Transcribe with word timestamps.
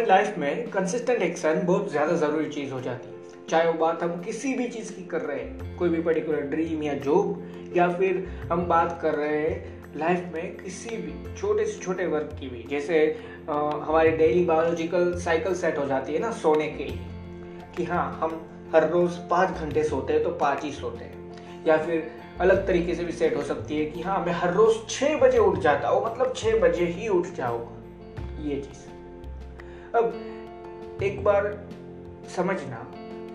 हमारी 0.00 0.08
लाइफ 0.08 0.36
में 0.38 0.70
consistent 0.70 1.22
action 1.22 1.60
बहुत 1.66 1.90
ज़्यादा 1.90 2.14
ज़रूरी 2.16 2.48
चीज़ 2.50 2.70
हो 2.72 2.80
जाती 2.80 3.08
है। 3.08 3.46
चाहे 3.48 3.66
वो 3.66 3.72
बात 3.78 4.02
हम 4.02 4.20
किसी 4.22 4.52
भी 4.54 4.68
चीज़ 4.68 4.92
की 4.92 5.02
कर 5.06 5.20
रहे 5.20 5.38
हैं 5.38 5.76
कोई 5.78 5.88
भी 5.88 6.00
पर्टिकुलर 6.02 6.40
ड्रीम 6.50 6.82
या 6.82 6.94
जॉब 6.98 7.72
या 7.76 7.88
फिर 7.92 8.24
हम 8.52 8.64
बात 8.68 8.98
कर 9.02 9.14
रहे 9.14 9.40
हैं 9.40 9.98
लाइफ 9.98 10.30
में 10.34 10.56
किसी 10.56 10.96
भी 10.96 11.34
छोटे 11.36 11.64
से 11.64 11.78
छोटे 11.80 12.06
वर्क 12.06 12.36
की 12.40 12.48
भी। 12.48 12.64
जैसे 12.70 13.00
आ, 13.48 13.54
हमारी 13.54 14.10
डेली 14.12 14.44
बायोलॉजिकल 14.44 15.12
साइकिल 15.20 15.54
सेट 15.54 15.78
हो 15.78 15.86
जाती 15.86 16.12
है 16.12 16.18
ना 16.18 16.30
सोने 16.40 16.68
के 16.68 16.84
लिए 16.84 17.72
कि 17.76 17.84
हाँ 17.84 18.04
हम 18.22 18.40
हर 18.74 18.88
रोज़ 18.90 19.18
पाँच 19.30 19.58
घंटे 19.58 19.82
सोते 19.84 20.12
हैं 20.12 20.22
तो 20.22 20.30
पाँच 20.40 20.64
ही 20.64 20.72
सोते 20.72 21.04
हैं। 21.04 21.64
या 21.66 21.76
फिर 21.78 22.10
अलग 22.40 22.66
तरीके 22.66 22.94
से 22.94 23.04
भी 23.04 23.12
सेट 23.12 23.36
हो 23.36 23.42
सकती 23.44 23.78
है 23.78 23.84
कि 23.86 24.02
हाँ 24.02 24.24
मैं 24.26 24.32
हर 24.34 24.54
रोज़ 24.54 24.78
छः 24.88 25.18
बजे 25.20 25.38
उठ 25.40 25.58
जाता 25.58 25.88
हूँ 25.88 26.04
मतलब 26.06 26.32
छः 26.36 26.60
बजे 26.60 26.86
ही 26.88 27.08
उठ 27.10 27.34
जाऊँगा। 27.36 28.42
ये 28.42 28.60
चीज़। 28.60 28.89
अब 29.96 31.00
एक 31.02 31.22
बार 31.24 31.46
समझना 32.36 32.76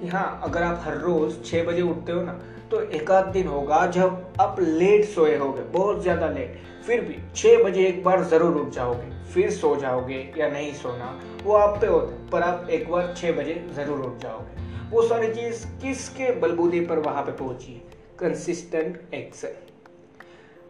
कि 0.01 0.07
हाँ 0.07 0.41
अगर 0.43 0.63
आप 0.63 0.81
हर 0.83 0.97
रोज 0.97 1.43
छह 1.45 1.63
बजे 1.63 1.81
उठते 1.81 2.11
हो 2.11 2.21
ना 2.21 2.33
तो 2.71 2.81
एक 2.81 3.11
आध 3.11 3.25
दिन 3.27 3.47
होगा 3.47 3.85
जब 3.87 4.33
आप 4.41 4.59
लेट 4.59 5.05
सोए 5.05 5.35
होगे, 5.37 5.61
बहुत 5.63 6.01
ज़्यादा 6.01 6.29
लेट 6.29 6.59
फिर 6.85 7.01
भी 7.01 7.17
छह 7.35 7.63
बजे 7.63 7.85
एक 7.87 8.03
बार 8.03 8.23
ज़रूर 8.23 8.55
उठ 8.57 8.69
जाओगे, 8.69 9.09
फिर 9.33 9.51
सो 9.51 9.75
जाओगे 9.75 10.19
या 10.37 10.49
नहीं 10.49 10.73
सोना, 10.73 11.19
वो 11.43 11.53
आप 11.53 11.77
पे 11.81 11.87
होता 11.87 12.29
पर 12.31 12.43
आप 12.43 12.69
एक 12.69 12.89
बार 12.91 13.13
छह 13.17 13.31
बजे 13.31 13.53
ज़रूर 13.75 13.99
उठ 14.01 14.21
जाओगे। 14.21 14.63
वो 14.89 15.07
सारी 15.07 15.27
चीज़ 15.33 15.65
किसके 15.81 16.31
बलबूते 16.41 16.79
पर 16.81 16.99
वहाँ 16.99 17.23
पे 17.23 17.31
पहुँची 17.33 17.73
है? 17.73 17.81
कंसिस्टेंट 18.19 19.13
एक्शन 19.13 19.55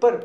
पर 0.02 0.20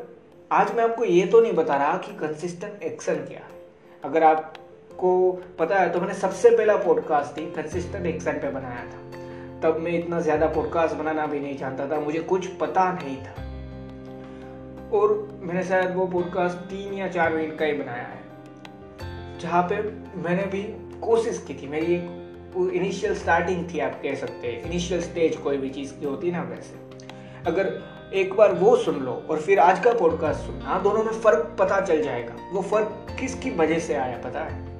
आज 0.51 0.73
मैं 0.75 0.83
आपको 0.83 1.05
ये 1.05 1.25
तो 1.25 1.41
नहीं 1.41 1.53
बता 1.53 1.75
रहा 1.75 1.97
कि 1.97 2.13
कंसिस्टेंट 2.17 2.83
एक्शन 2.83 3.25
क्या 3.25 3.39
है। 3.39 3.59
अगर 4.03 4.23
आप 4.23 4.53
को 4.97 5.31
पता 5.59 5.79
है 5.79 5.89
तो 5.89 5.99
मैंने 5.99 6.13
सबसे 6.13 6.49
पहला 6.49 6.75
पॉडकास्ट 6.75 7.39
ही 7.39 7.45
कंसिस्टेंट 7.45 8.05
एक्शन 8.05 8.31
पे 8.31 8.51
बनाया 8.51 8.85
था। 8.85 8.99
तब 9.61 9.79
मैं 9.79 9.91
इतना 9.91 10.19
ज़्यादा 10.19 10.47
पॉडकास्ट 10.47 10.95
बनाना 10.95 11.25
भी 11.25 11.39
नहीं 11.39 11.57
जानता 11.57 11.87
था, 11.87 11.99
मुझे 11.99 12.19
कुछ 12.19 12.47
पता 12.47 12.91
नहीं 12.93 13.17
था। 13.17 13.33
और 14.97 15.39
मैंने 15.41 15.63
शायद 15.63 15.95
वो 15.95 16.07
पॉडकास्ट 16.07 16.57
तीन 16.69 16.93
या 16.93 17.07
चार 17.07 17.33
मिनट 17.33 17.57
का 17.59 17.65
ही 17.65 17.73
बनाया 17.73 18.07
है। 18.07 19.39
जहाँ 19.39 19.61
पे 19.63 19.81
मैंने 20.21 20.45
भी 20.45 20.63
कोशिश 21.01 21.43
की 21.47 21.53
थी, 21.53 21.67
मेरी 21.67 21.93
एक 21.95 22.19
इनिशियल 22.73 23.15
स्टार्टिंग 23.15 23.63
थी, 23.73 23.79
आप 23.79 23.99
कह 24.03 24.15
सकते 24.15 24.47
हैं। 24.47 24.63
इनिशियल 24.63 25.01
स्टेज 25.01 25.37
कोई 25.37 25.57
भी 25.57 25.69
चीज़ 25.69 25.93
की 25.93 26.05
होती 26.05 26.31
ना 26.31 26.41
वैसे। 26.41 26.79
अगर 27.47 27.71
एक 28.13 28.33
बार 28.33 28.53
वो 28.53 28.75
सुन 28.75 28.99
लो 28.99 29.11
और 29.29 29.41
फिर 29.41 29.59
आज 29.59 29.79
का 29.79 29.93
पॉडकास्ट 29.93 30.39
सुनना, 30.39 30.79
दोनों 30.79 31.03
में 31.03 31.11
फ़र्क 31.13 31.55
पता 31.59 31.79
चल 31.81 32.01
जाएगा। 32.03 32.35
वो 32.51 32.61
फ़र्क 32.61 33.15
किसकी 33.19 33.51
वजह 33.51 33.79
से 33.79 33.95
आया, 33.95 34.17
पता 34.17 34.39
है? 34.39 34.70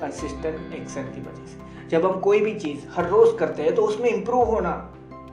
कंसिस्टेंट 0.00 0.74
एक्शन 0.74 1.02
की 1.04 1.20
वजह 1.20 1.46
से। 1.46 1.88
जब 1.88 2.04
हम 2.06 2.20
कोई 2.20 2.40
भी 2.40 2.54
चीज़ 2.54 2.86
हर 2.90 3.08
रोज़ 3.08 3.36
करते 3.36 3.62
हैं 3.62 3.74
तो 3.74 3.82
उसमें 3.82 4.08
इम्प्रूव 4.08 4.44
होना 4.46 4.70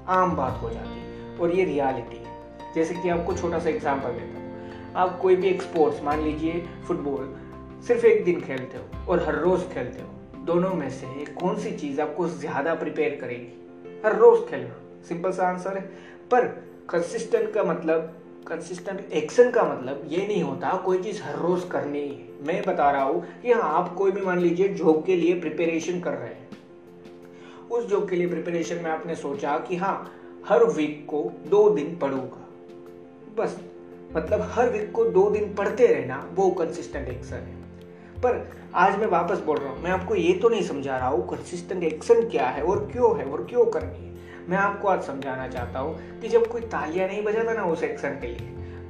आम 0.09 0.35
बात 0.35 0.61
हो 0.61 0.69
जाती 0.69 1.00
है 1.00 1.38
और 1.39 1.51
ये 1.51 1.66
रियलिटी 1.66 2.17
है। 2.17 2.73
जैसे 2.75 2.95
कि 2.95 3.09
आपको 3.09 3.33
छोटा 3.33 3.59
सा 3.59 3.69
एग्ज़ाम्पल 3.69 4.11
देता 4.11 4.39
हूँ। 4.39 4.94
आप 4.95 5.17
कोई 5.22 5.35
भी 5.35 5.47
एक 5.47 5.61
स्पोर्ट्स 5.61 6.03
मान 6.03 6.22
लीजिए 6.22 6.63
फुटबॉल 6.88 7.35
सिर्फ़ 7.88 8.06
एक 8.06 8.23
दिन 8.25 8.41
खेलते 8.41 8.77
हो 8.77 9.06
और 9.06 9.23
हर 9.23 9.35
रोज़ 9.35 9.67
खेलते 9.69 10.01
हो, 10.01 10.07
दोनों 10.45 10.73
में 10.73 10.89
से 10.89 11.25
कौन 11.33 11.57
सी 11.57 11.72
चीज़ 11.72 12.01
आपको 12.01 12.27
ज़्यादा 12.29 12.73
प्रिपेयर 12.75 13.17
करेगी? 13.22 14.01
हर 14.06 14.16
रोज़ 14.16 14.41
खेलना। 14.50 14.75
सिंपल 15.07 15.31
सा 15.31 15.47
आंसर 15.47 15.77
है। 15.77 15.81
पर 16.31 16.45
कंसिस्टेंट 16.89 17.53
का 17.53 17.63
मतलब 17.63 18.13
कंसिस्टेंट 18.47 18.99
एक्शन 19.13 19.49
का 19.51 19.63
मतलब 19.63 20.03
ये 20.09 20.17
नहीं 20.27 20.43
होता 20.43 20.71
कोई 20.85 21.01
चीज़ 21.03 21.21
हर 21.23 21.35
रोज़ 21.35 21.67
करनी। 21.69 21.99
है 21.99 22.45
मैं 22.47 22.61
बता 22.63 22.89
रहा 22.91 23.03
हूँ 23.03 23.23
कि 23.41 23.51
हाँ 23.51 23.61
आप 23.79 23.93
कोई 23.95 24.11
भी 24.11 24.21
मान 24.21 24.39
लीजिए 24.39 24.67
जॉब 24.67 25.03
के 25.05 25.15
लिए 25.15 25.39
प्रिपरेशन 25.39 25.99
कर 25.99 26.11
रहे 26.11 26.29
हैं। 26.29 26.47
उस 27.71 27.87
जॉब 27.87 28.07
के 28.09 28.15
लिए 28.15 28.27
प्रिपरेशन 28.27 28.75
में 28.75 28.89
आपने 28.91 29.15
सोचा 29.15 29.57
कि 29.59 29.75
हाँ 29.75 29.95
हर 30.47 30.63
वीक 30.65 31.05
को 31.09 31.23
दो 31.47 31.69
दिन 31.69 31.97
पढ़ूँगा। 31.97 32.45
बस 33.37 33.59
मतलब 34.15 34.49
हर 34.51 34.69
वीक 34.69 34.91
को 34.91 35.05
दो 35.05 35.29
दिन 35.29 35.53
पढ़ते 35.55 35.87
रहना 35.87 36.25
वो 36.35 36.49
कंसिस्टेंट 36.51 37.07
एक्शन 37.09 37.35
है। 37.35 37.55
पर 38.21 38.45
आज 38.75 38.99
मैं 38.99 39.07
वापस 39.07 39.39
बोल 39.39 39.57
रहा 39.57 39.69
हूँ, 39.69 39.83
मैं 39.83 39.91
आपको 39.91 40.15
ये 40.15 40.33
तो 40.33 40.49
नहीं 40.49 40.63
समझा 40.63 40.97
रहा 40.97 41.07
हूँ 41.07 41.27
कंसिस्टेंट 41.29 41.83
एक्शन 41.83 42.29
क्या 42.29 42.47
है 42.47 42.63
और 42.63 42.89
क्यों 42.91 43.17
है 43.19 43.25
और 43.25 43.45
क्यों 43.45 43.65
करनी 43.65 44.05
है। 44.05 44.15
मैं 44.49 44.57
आपको 44.57 44.87
आज 44.87 45.01
समझाना 45.03 45.47
चाहता 45.47 45.79
हूँ 45.79 46.19
कि 46.19 46.27
जब 46.27 46.47
कोई 46.47 46.61
तालियाँ 46.63 47.07
नहीं 47.07 47.23
बजाता 47.23 47.53
ना 47.53 47.63
उस 47.65 47.83
एक्शन 47.83 48.09
के 48.21 48.27
लिए, 48.27 48.47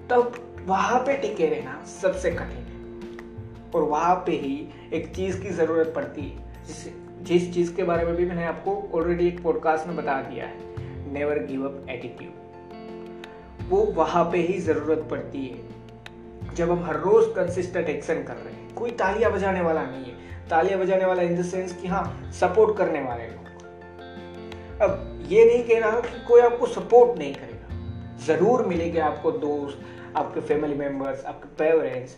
तब 0.10 0.34
वहाँ 0.68 1.00
पे 1.00 1.18
टिके 1.18 1.46
रहना 1.46 1.84
सबसे 1.92 2.32
कठिन 2.32 2.66
है। 2.66 3.72
और 3.72 3.84
वहाँ 3.84 4.16
पे 4.26 4.32
ही 4.32 4.56
एक 4.94 5.08
चीज़ 5.16 5.42
की 5.42 5.50
ज़रूरत 5.50 5.92
पड़ती 5.96 6.22
है, 6.22 6.66
जिस 6.68 6.86
जिस 7.28 7.54
चीज़ 7.54 7.74
के 7.76 7.84
बारे 7.84 8.06
में 8.06 8.16
भी 8.16 8.26
मैंने 8.26 8.46
आपको 8.46 8.76
ऑलरेडी 8.96 9.28
एक 9.28 9.42
पॉडकास्ट 9.44 9.88
में 9.88 9.96
बता 9.96 10.22
दिया 10.22 10.46
है 10.46 11.14
नेवर 11.14 11.40
गिव 11.46 11.66
अप 11.66 11.90
एटीट्यूड 11.90 13.66
वो 13.70 13.82
वहाँ 13.96 14.24
पे 14.32 14.38
ही 14.40 14.60
ज़रूरत 14.60 15.08
पड़ती 15.12 15.46
है। 15.46 16.56
जब 16.56 16.72
हम 16.72 16.84
हर 16.86 17.00
रोज 17.00 17.26
कंसिस्टेंट 17.36 17.90
एक्शन 17.90 18.24
कर 18.24 18.36
रहे 18.36 18.54
हैं, 18.54 18.74
कोई 18.76 18.92
तालियाँ 18.94 19.32
बजाने 19.34 19.62
वाला 19.62 19.86
नहीं 19.86 20.06
है। 20.06 20.48
तालियाँ 20.50 20.80
बजाने 20.80 21.06
वाला 21.06 21.22
इन 21.24 21.36
द 21.38 21.46
सेंस 21.46 21.74
कि 21.74 21.88
हाँ 21.88 22.32
सपोर्ट 22.34 22.78
करने 22.78 23.02
वाले 23.02 23.24
लोग 23.24 23.47
अब 24.82 25.26
ये 25.30 25.46
नहीं 25.46 25.64
कह 25.64 25.80
रहा 25.80 26.00
कि 26.00 26.24
कोई 26.26 26.42
आपको 26.42 26.66
सपोर्ट 26.66 27.18
नहीं 27.20 27.34
करेगा। 27.34 28.26
ज़रूर 28.26 28.66
मिलेगा 28.66 29.06
आपको 29.06 29.32
दोस्त, 29.32 29.80
आपके 30.16 30.40
फैमिली 30.42 30.76
मेंबर्स 30.76 31.26
आपके 31.26 31.48
पेरेंट्स 31.56 32.16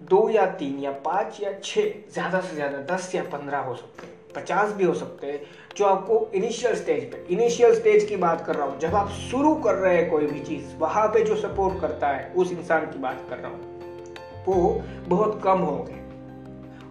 दो 0.00 0.28
या 0.30 0.46
तीन 0.52 0.78
या 0.78 0.90
पाँच 1.04 1.40
या 1.42 1.52
छः 1.64 1.92
ज़्यादा 2.12 2.40
से 2.40 2.54
ज़्यादा 2.54 2.78
दस 2.94 3.14
या 3.14 3.22
पंद्रह 3.22 3.58
हो 3.58 3.74
सकते 3.74 4.06
हैं, 4.06 4.14
पचास 4.34 4.72
भी 4.72 4.84
हो 4.84 4.94
सकते 4.94 5.26
हैं, 5.26 5.40
जो 5.76 5.84
आपको 5.84 6.30
इनिशियल 6.34 6.74
स्टेज 6.74 7.10
पे 7.12 7.24
इनिशियल 7.34 7.74
स्टेज 7.74 8.04
की 8.04 8.16
बात 8.16 8.44
कर 8.46 8.54
रहा 8.54 8.66
हूँ, 8.66 8.78
जब 8.78 8.94
आप 8.94 9.08
शुरू 9.30 9.54
कर 9.54 9.74
रहे 9.74 9.96
हैं 9.96 10.10
कोई 10.10 10.26
भी 10.26 10.40
चीज़, 10.40 10.76
वहाँ 10.78 11.06
पे 11.08 11.24
जो 11.24 11.36
सपोर्ट 11.36 11.80
करता 11.80 12.08
है, 12.08 12.32
उस 12.32 12.52
इंसान 12.52 12.86
की 12.86 12.98
बात 12.98 13.26
कर 13.30 13.38
रहा 13.38 13.50
हूँ, 13.50 14.44
वो 14.46 14.82
बहुत 15.08 15.40
कम 15.44 15.58
होंगे 15.60 16.04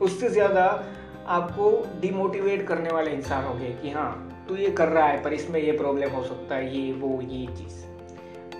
उससे 0.05 0.29
ज़्यादा 0.29 0.63
आपको 1.27 1.71
डिमोटिवेट 2.01 2.67
करने 2.67 2.89
वाले 2.89 3.11
इंसान 3.11 3.43
होंगे 3.43 3.69
कि 3.81 3.91
हाँ 3.91 4.24
तू 4.47 4.55
ये 4.55 4.69
कर 4.69 4.87
रहा 4.87 5.05
है, 5.05 5.23
पर 5.23 5.33
इसमें 5.33 5.59
ये 5.59 5.71
प्रॉब्लम 5.71 6.09
हो 6.09 6.23
सकता 6.23 6.55
है, 6.55 6.77
ये, 6.77 6.91
वो, 6.93 7.21
ये 7.21 7.45
चीज़। 7.47 7.83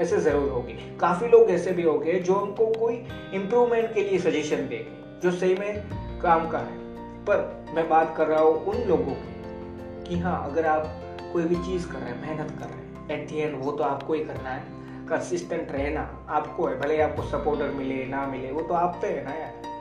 ऐसे 0.01 0.17
ज़रूर 0.17 0.49
होगी। 0.49 0.73
काफ़ी 0.99 1.27
लोग 1.27 1.49
ऐसे 1.49 1.71
भी 1.71 1.83
होंगे 1.83 2.13
जो 2.13 2.35
उनको 2.35 2.65
कोई 2.79 2.95
इम्प्रूवमेंट 3.33 3.93
के 3.93 4.01
लिए 4.01 4.19
सजेशन 4.19 4.67
देंगे 4.67 5.19
जो 5.21 5.31
सही 5.31 5.55
में 5.55 5.83
काम 6.21 6.49
का 6.49 6.57
है। 6.57 6.77
पर 7.25 7.65
मैं 7.75 7.89
बात 7.89 8.13
कर 8.17 8.27
रहा 8.27 8.39
हूँ 8.39 8.65
उन 8.65 8.77
लोगों 8.77 9.13
की, 9.13 10.09
कि 10.09 10.19
हाँ 10.19 10.51
अगर 10.51 10.65
आप 10.65 10.83
कोई 11.33 11.43
भी 11.43 11.55
चीज़ 11.55 11.87
कर 11.87 11.99
रहे 11.99 12.09
हैं, 12.09 12.21
मेहनत 12.21 12.51
कर 12.51 12.65
रहे 12.65 12.77
हैं 12.77 13.09
एट 13.11 13.27
दी 13.29 13.39
एंड 13.39 13.63
वो 13.63 13.71
तो 13.71 13.83
आपको 13.83 14.13
ही 14.13 14.23
करना 14.25 14.49
है। 14.49 14.63
कंसिस्टेंट 15.07 15.71
रहना, 15.71 16.25
आपको 16.29 16.65
है, 16.65 16.79
भले 16.79 17.01
आपको 17.01 17.21
सपोर्टर 17.21 17.71
मिले, 17.71 18.05
ना 18.05 18.25
मिले, 18.27 18.51
वो 18.51 18.61
तो 18.61 18.73
आप 18.73 18.99
पे 19.01 19.07
है 19.07 19.23
ना 19.23 19.31
यार। 19.31 19.75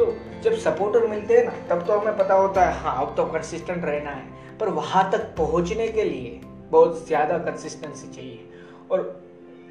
तो 0.00 0.12
जब 0.42 0.54
सपोर्टर 0.54 1.06
मिलते 1.06 1.36
हैं 1.36 1.44
ना, 1.44 1.52
तब 1.70 1.86
तो 1.86 1.92
हमें 1.92 2.16
पता 2.18 2.34
होता 2.34 2.64
है 2.64 2.78
हाँ 2.80 3.06
अब 3.06 3.14
तो 3.16 3.24
कंसिस्टेंट 3.24 3.84
रहना 3.84 4.10
है। 4.10 4.58
पर 4.58 4.68
वहाँ 4.68 5.10
तक 5.12 5.34
पहुँचने 5.38 5.88
के 5.88 6.04
लिए 6.04 6.40
बहुत 6.70 7.06
ज़्यादा 7.06 7.38
कंसिस्टेंसी 7.38 8.12
चाहिए। 8.12 8.48
और 8.90 9.22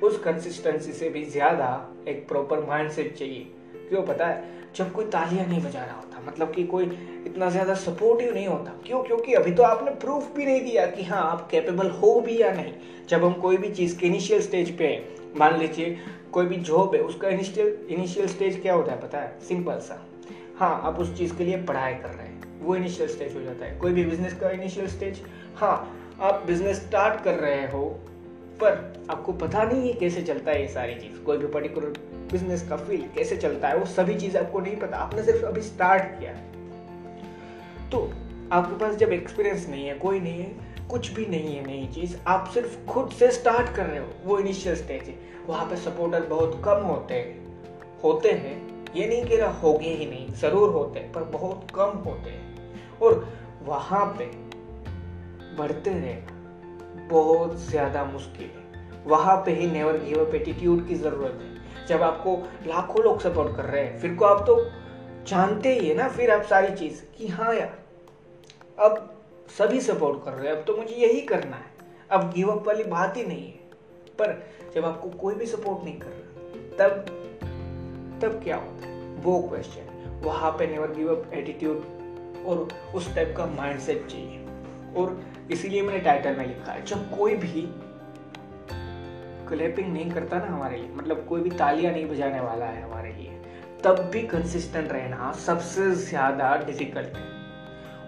उस 0.03 0.19
कंसिस्टेंसी 0.19 0.91
से 0.91 1.09
भी 1.09 1.23
ज़्यादा 1.25 1.69
एक 2.07 2.27
प्रॉपर 2.27 2.59
माइंडसेट 2.59 3.15
चाहिए। 3.15 3.47
क्यों 3.89 4.03
पता 4.03 4.27
है? 4.27 4.57
जब 4.75 4.91
कोई 4.93 5.05
तालियाँ 5.05 5.45
नहीं 5.47 5.61
बजा 5.63 5.79
रहा 5.79 5.95
होता 5.95 6.21
मतलब 6.27 6.51
कि 6.53 6.63
कोई 6.63 6.85
इतना 7.25 7.49
ज़्यादा 7.49 7.73
सपोर्टिव 7.73 8.33
नहीं 8.33 8.47
होता। 8.47 8.71
क्यों? 8.87 9.03
क्योंकि 9.03 9.33
अभी 9.33 9.51
तो 9.51 9.63
आपने 9.63 9.91
प्रूफ 9.91 10.31
भी 10.35 10.45
नहीं 10.45 10.61
दिया 10.61 10.85
कि 10.85 11.03
हाँ 11.03 11.21
आप 11.31 11.47
कैपेबल 11.51 11.89
हो 11.89 12.19
भी 12.21 12.41
या 12.41 12.51
नहीं। 12.51 12.73
जब 13.09 13.23
हम 13.23 13.33
कोई 13.33 13.57
भी 13.57 13.69
चीज़ 13.69 13.97
के 13.99 14.07
इनिशियल 14.07 14.41
स्टेज 14.41 14.77
पे, 14.77 15.07
मान 15.37 15.57
लीजिए, 15.59 15.97
कोई 16.31 16.45
भी 16.45 16.55
जॉब 16.55 16.95
है, 16.95 17.01
उसका 17.01 17.29
इनिशियल 17.29 17.87
इनिशियल 17.89 18.27
स्टेज 18.27 18.61
क्या 18.61 18.73
होता 18.73 18.91
है 18.91 19.01
पता 19.01 19.17
है? 19.17 19.39
सिंपल 19.39 19.79
सा। 19.79 20.05
हाँ 20.59 20.81
आप 20.83 20.99
उस 20.99 21.17
चीज़ 21.17 21.35
के 21.35 21.45
लिए 21.45 21.63
पढ़ाई 21.63 21.93
कर 21.93 22.09
रहे 22.09 22.27
हैं। 22.27 22.59
वो 22.61 22.75
इनिशियल 22.75 23.09
स्टेज 23.09 23.35
हो 23.35 23.41
जाता 23.41 23.65
है। 23.65 23.77
कोई 23.77 23.93
भी 23.93 24.05
बिज़नेस 24.05 24.33
का 24.33 24.49
इनिशियल 24.49 24.87
स्टेज 24.87 25.21
हाँ 25.55 25.95
आप 26.21 26.43
बिज़नेस 26.47 26.75
स्टार्ट 26.75 27.23
कर 27.23 27.33
रहे 27.33 27.67
हो, 27.67 27.85
पर 28.61 29.03
आपको 29.09 29.33
पता 29.33 29.63
नहीं 29.63 29.87
है 29.87 29.93
कैसे 29.93 30.21
चलता 30.21 30.51
है 30.51 30.61
ये 30.61 30.67
सारी 30.67 30.95
चीज़। 30.95 31.23
कोई 31.23 31.37
भी 31.37 31.47
पर्टिकुलर 31.47 31.87
बिज़नेस 32.31 32.69
का 32.69 32.77
फ़ील्ड 32.77 33.13
कैसे 33.13 33.37
चलता 33.37 33.67
है, 33.67 33.77
वो 33.77 33.85
सभी 33.85 34.15
चीज़ 34.15 34.37
आपको 34.37 34.59
नहीं 34.59 34.75
पता। 34.75 34.97
आपने 34.97 35.23
सिर्फ़ 35.23 35.45
अभी 35.45 35.61
स्टार्ट 35.61 36.03
किया 36.03 36.31
है। 36.31 36.43
तो 37.89 38.13
आपके 38.51 38.79
पास 38.79 38.95
जब 38.95 39.13
एक्सपीरियंस 39.13 39.67
नहीं 39.69 39.87
है, 39.87 39.93
कोई 39.93 40.19
नहीं 40.19 40.39
है, 40.43 40.51
कुछ 40.89 41.13
भी 41.13 41.25
नहीं 41.25 41.55
है 41.55 41.67
नई 41.67 41.87
चीज़, 41.95 42.17
आप 42.27 42.51
सिर्फ़ 42.53 42.85
खुद 42.85 43.11
से 43.11 43.31
स्टार्ट 43.31 43.75
कर 43.75 43.85
रहे 43.85 43.99
हो। 43.99 44.07
वो 44.25 44.39
इनिशियल 44.39 44.75
स्टेज 44.75 45.03
है। 45.03 45.15
वहाँ 45.47 45.69
पे 45.69 45.75
सपोर्टर 45.75 46.21
बहुत 46.21 46.61
कम 46.65 46.77
होते 46.77 47.13
हैं। 47.13 47.47
होते 48.03 48.31
हैं। 48.31 48.68
ये 48.95 49.07
नहीं 49.07 49.23
कह 49.25 49.37
रहा 49.37 49.51
होगे 49.51 49.89
ही 49.89 50.05
नहीं, 50.05 50.33
ज़रूर 50.33 50.69
होते 50.69 50.99
पर 50.99 51.23
बहुत 51.23 51.67
कम 51.75 51.97
होते 51.97 52.29
हैं। 52.29 52.97
और 52.99 53.27
वहाँ 53.63 54.05
पे 54.19 54.25
बढ़ते 55.57 55.89
रहना 55.89 57.07
बहुत 57.07 57.55
ज़्यादा 57.59 58.03
मुश्किल 58.05 58.45
है। 58.45 59.03
वहाँ 59.05 59.35
पे 59.37 59.51
ही 59.51 59.67
नेवर 59.67 59.97
गिव 59.97 60.25
अप 60.25 60.35
एटीट्यूड 60.35 60.87
की 60.87 60.95
ज़रूरत 60.95 61.39
है। 61.41 61.85
जब 61.87 62.01
आपको 62.01 62.35
लाखों 62.67 63.03
लोग 63.03 63.21
सपोर्ट 63.21 63.55
कर 63.55 63.65
रहे 63.65 63.83
हैं, 63.85 63.99
फिर 63.99 64.15
को 64.15 64.25
आप 64.25 64.45
तो 64.47 64.71
जानते 65.27 65.73
ही 65.73 65.87
है 65.87 65.95
ना, 65.95 66.07
फिर 66.09 66.31
आप 66.31 66.41
सारी 66.41 66.75
चीज़ 66.75 67.01
कि 67.17 67.27
हाँ 67.27 67.55
यार, 67.55 67.77
अब 68.79 69.15
सभी 69.57 69.81
सपोर्ट 69.81 70.23
कर 70.25 70.31
रहे 70.31 70.51
हैं, 70.51 70.57
अब 70.57 70.63
तो 70.67 70.77
मुझे 70.77 70.95
यही 70.95 71.21
करना 71.21 71.55
है। 71.55 71.71
अब 72.11 72.31
गिव 72.33 72.49
अप 72.49 72.67
वाली 72.67 72.83
बात 72.83 73.17
ही 73.17 73.23
नहीं 73.23 73.45
है। 73.45 73.59
पर 74.19 74.43
जब 74.75 74.85
आपको 74.85 75.09
कोई 75.09 75.35
भी 75.35 75.45
सपोर्ट 75.45 75.83
नहीं 75.83 75.99
कर 75.99 76.09
रहा, 76.09 76.77
तब 76.77 77.18
तब 78.19 78.39
क्या 78.43 78.55
होता 78.55 78.87
है? 78.87 78.97
वो 79.15 79.41
क्वेश्चन 79.41 80.21
वहाँ 80.23 80.51
पे 80.51 80.67
नेवर 80.67 80.91
गिव 80.93 81.15
अप 81.15 81.33
एटीट्यूड 81.33 82.43
और 82.45 82.67
उस 82.95 83.13
टाइप 83.15 83.33
का 83.37 83.45
माइंडसेट 83.47 84.05
चाहिए। 84.07 84.45
और 84.97 85.19
इसीलिए 85.51 85.81
मैंने 85.81 85.99
टाइटल 85.99 86.35
में 86.37 86.47
लिखा 86.47 86.71
है। 86.71 86.85
जब 86.85 87.09
कोई 87.17 87.35
भी 87.35 87.61
क्लैपिंग 89.47 89.91
नहीं 89.93 90.09
करता 90.11 90.37
ना 90.39 90.47
हमारे 90.47 90.77
लिए 90.77 90.89
मतलब 90.95 91.25
कोई 91.29 91.41
भी 91.41 91.49
तालियाँ 91.49 91.91
नहीं 91.93 92.05
बजाने 92.05 92.39
वाला 92.39 92.65
है 92.65 92.81
हमारे 92.83 93.13
लिए, 93.13 93.31
तब 93.83 93.99
भी 94.13 94.21
कंसिस्टेंट 94.27 94.91
रहना 94.91 95.31
सबसे 95.45 95.89
ज़्यादा 95.91 96.55
डिफ़िकल्ट 96.57 97.17
है। 97.17 97.27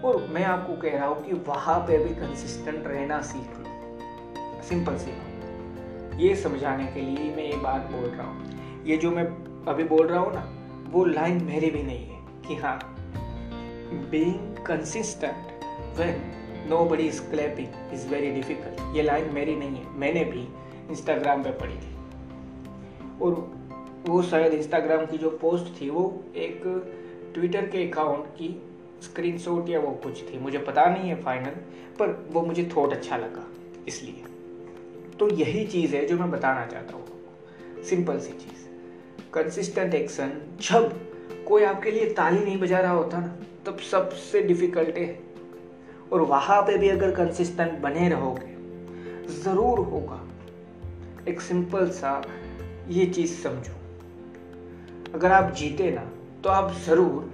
और 0.02 0.26
मैं 0.30 0.44
आपको 0.44 0.76
कह 0.76 0.96
रहा 0.98 1.06
हूँ 1.06 1.24
कि 1.24 1.32
वहाँ 1.48 1.78
पे 1.80 1.98
भी 1.98 2.14
कंसिस्टेंट 2.14 2.86
रहना 2.86 3.20
सीख 3.22 3.58
लो। 3.58 4.62
सिंपल 4.62 4.96
सी 4.96 5.10
ये 6.18 6.34
समझाने 6.36 6.86
के 6.86 7.00
लिए 7.00 7.34
मैं 7.36 7.44
ये 7.44 7.56
बात 7.56 7.90
बोल 7.90 8.08
रहा 8.10 8.26
हूँ। 8.26 8.82
ये 8.86 8.96
जो 8.96 9.10
मैं 9.10 9.24
अभी 9.68 9.84
बोल 9.84 10.06
रहा 10.06 10.20
हूँ 10.20 10.32
ना, 10.34 10.42
वो 10.90 11.04
लाइन 11.04 11.42
मेरी 11.44 11.70
भी 11.70 11.82
नहीं 11.82 12.06
है 12.06 12.18
कि 12.46 12.54
हाँ। 12.54 12.78
Being 14.10 14.64
consistent 14.66 15.96
when 15.96 16.68
nobody 16.84 17.02
is 17.02 17.20
clapping 17.30 17.92
is 17.94 18.06
very 18.08 18.30
difficult 18.30 18.96
ये 18.96 19.02
लाइन 19.02 19.32
मेरी 19.34 19.54
नहीं 19.56 19.76
है, 19.76 19.90
मैंने 19.90 20.24
भी 20.24 20.46
इंस्टाग्राम 20.90 21.42
पे 21.42 21.50
पढ़ी 21.50 21.76
थी। 21.76 21.94
और 23.20 23.32
वो 24.06 24.22
शायद 24.22 24.52
इंस्टाग्राम 24.52 25.06
की 25.06 25.18
जो 25.18 25.30
पोस्ट 25.42 25.80
थी, 25.80 25.90
वो 25.90 26.24
एक 26.36 26.62
ट्विटर 27.34 27.66
के 27.66 27.88
अकाउंट 27.90 28.26
की 28.38 28.48
स्क्रीनशॉट 29.02 29.68
या 29.68 29.80
वो 29.80 29.90
कुछ 30.04 30.22
थी। 30.22 30.38
मुझे 30.38 30.58
पता 30.58 30.84
नहीं 30.86 31.08
है 31.08 31.22
फाइनल 31.22 31.54
पर 31.98 32.28
वो 32.32 32.42
मुझे 32.42 32.68
थोड़ा 32.76 32.94
अच्छा 32.96 33.16
लगा, 33.16 33.46
इसलिए। 33.88 34.24
तो 35.18 35.28
यही 35.30 35.66
चीज़ 35.66 35.96
है 35.96 36.04
जो 36.06 36.18
मैं 36.18 36.30
बताना 36.30 36.66
चाहता 36.66 36.94
हूँ। 36.94 37.84
सिंपल 37.84 38.18
सी 38.20 38.32
चीज़। 38.32 38.61
कंसिस्टेंट 39.34 39.94
एक्शन 39.94 40.30
जब 40.60 40.92
कोई 41.48 41.64
आपके 41.64 41.90
लिए 41.90 42.12
ताली 42.14 42.38
नहीं 42.38 42.58
बजा 42.58 42.80
रहा 42.80 42.92
होता 42.92 43.18
ना, 43.18 43.36
तब 43.66 43.78
सबसे 43.80 44.42
डिफ़िकल्ट 44.42 44.98
है। 44.98 45.18
और 46.12 46.20
वहाँ 46.20 46.60
पे 46.62 46.76
भी 46.78 46.88
अगर 46.88 47.10
कंसिस्टेंट 47.10 47.78
बने 47.78 48.08
रहोगे, 48.08 48.50
ज़रूर 49.42 49.78
होगा। 49.78 50.20
एक 51.28 51.40
सिंपल 51.40 51.88
सा 51.90 52.22
ये 52.88 53.06
चीज़ 53.06 53.32
समझो। 53.42 53.74
अगर 55.14 55.32
आप 55.32 55.52
जीते 55.52 55.90
ना 55.90 56.04
तो 56.44 56.50
आप 56.50 56.72
ज़रूर 56.86 57.30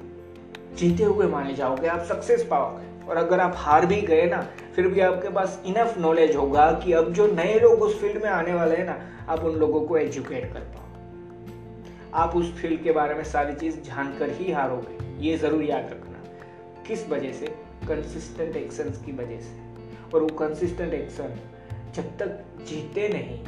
जीते 0.75 1.05
हुए 1.05 1.27
माने 1.27 1.55
जाओगे, 1.55 1.87
आप 1.87 2.05
सक्सेस 2.05 2.47
पाओगे। 2.51 3.07
और 3.07 3.17
अगर 3.17 3.41
आप 3.41 3.55
हार 3.57 3.87
भी 3.87 4.01
गए 4.03 4.27
ना, 4.27 4.41
फिर 4.77 4.89
भी 4.89 5.01
आपके 5.01 5.29
पास 5.29 5.63
इनफ 5.67 5.99
नॉलेज 5.99 6.37
होगा 6.37 6.71
कि 6.85 6.93
अब 6.93 7.13
जो 7.13 7.27
नए 7.27 7.59
लोग 7.61 7.83
उस 7.83 8.01
फ़ील्ड 8.01 8.23
में 8.23 8.31
आने 8.31 8.55
वाले 8.55 8.77
हैं 8.77 8.87
ना, 8.87 9.01
आप 9.29 9.45
उन 9.45 9.57
लोगों 9.57 9.87
को 9.87 9.97
एजुकेट 9.97 10.53
कर 10.53 10.61
पाओ 10.61 10.88
आप 12.15 12.37
उस 12.37 12.53
फ़ील्ड 12.55 12.83
के 12.83 12.93
बारे 12.93 13.15
में 13.15 13.23
सारी 13.25 13.55
चीज़ 13.55 13.81
जानकर 13.81 14.31
ही 14.31 14.53
हारोगे। 14.53 15.27
ये 15.27 15.37
ज़रूर 15.39 15.63
याद 15.65 15.85
रखना। 15.85 16.85
किस 16.87 17.09
वजह 17.09 17.33
से? 17.33 17.47
कंसिस्टेंट 17.89 18.57
एक्शन 18.57 18.91
की 19.07 19.13
वजह 19.13 19.41
से। 19.41 20.13
और 20.15 20.23
वो 20.23 20.29
कंसिस्टेंट 20.29 20.95
एक्शन 20.95 21.37
जब 21.95 22.17
तक 22.19 22.45
जीते 22.69 23.09
नहीं 23.09 23.39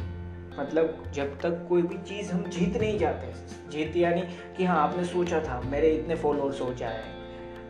मतलब 0.59 1.03
जब 1.15 1.39
तक 1.41 1.67
कोई 1.69 1.83
भी 1.83 1.99
चीज़ 1.99 2.31
हम 2.33 2.43
जीत 2.45 2.77
नहीं 2.77 2.99
जाते, 2.99 3.33
जीत 3.71 3.97
यानी 3.97 4.23
कि 4.57 4.65
हाँ 4.65 4.77
आपने 4.79 5.05
सोचा 5.05 5.41
था, 5.41 5.61
मेरे 5.61 5.91
इतने 5.91 6.15
फॉलोअर्स 6.15 6.61
हो 6.61 6.73
जाए, 6.75 7.05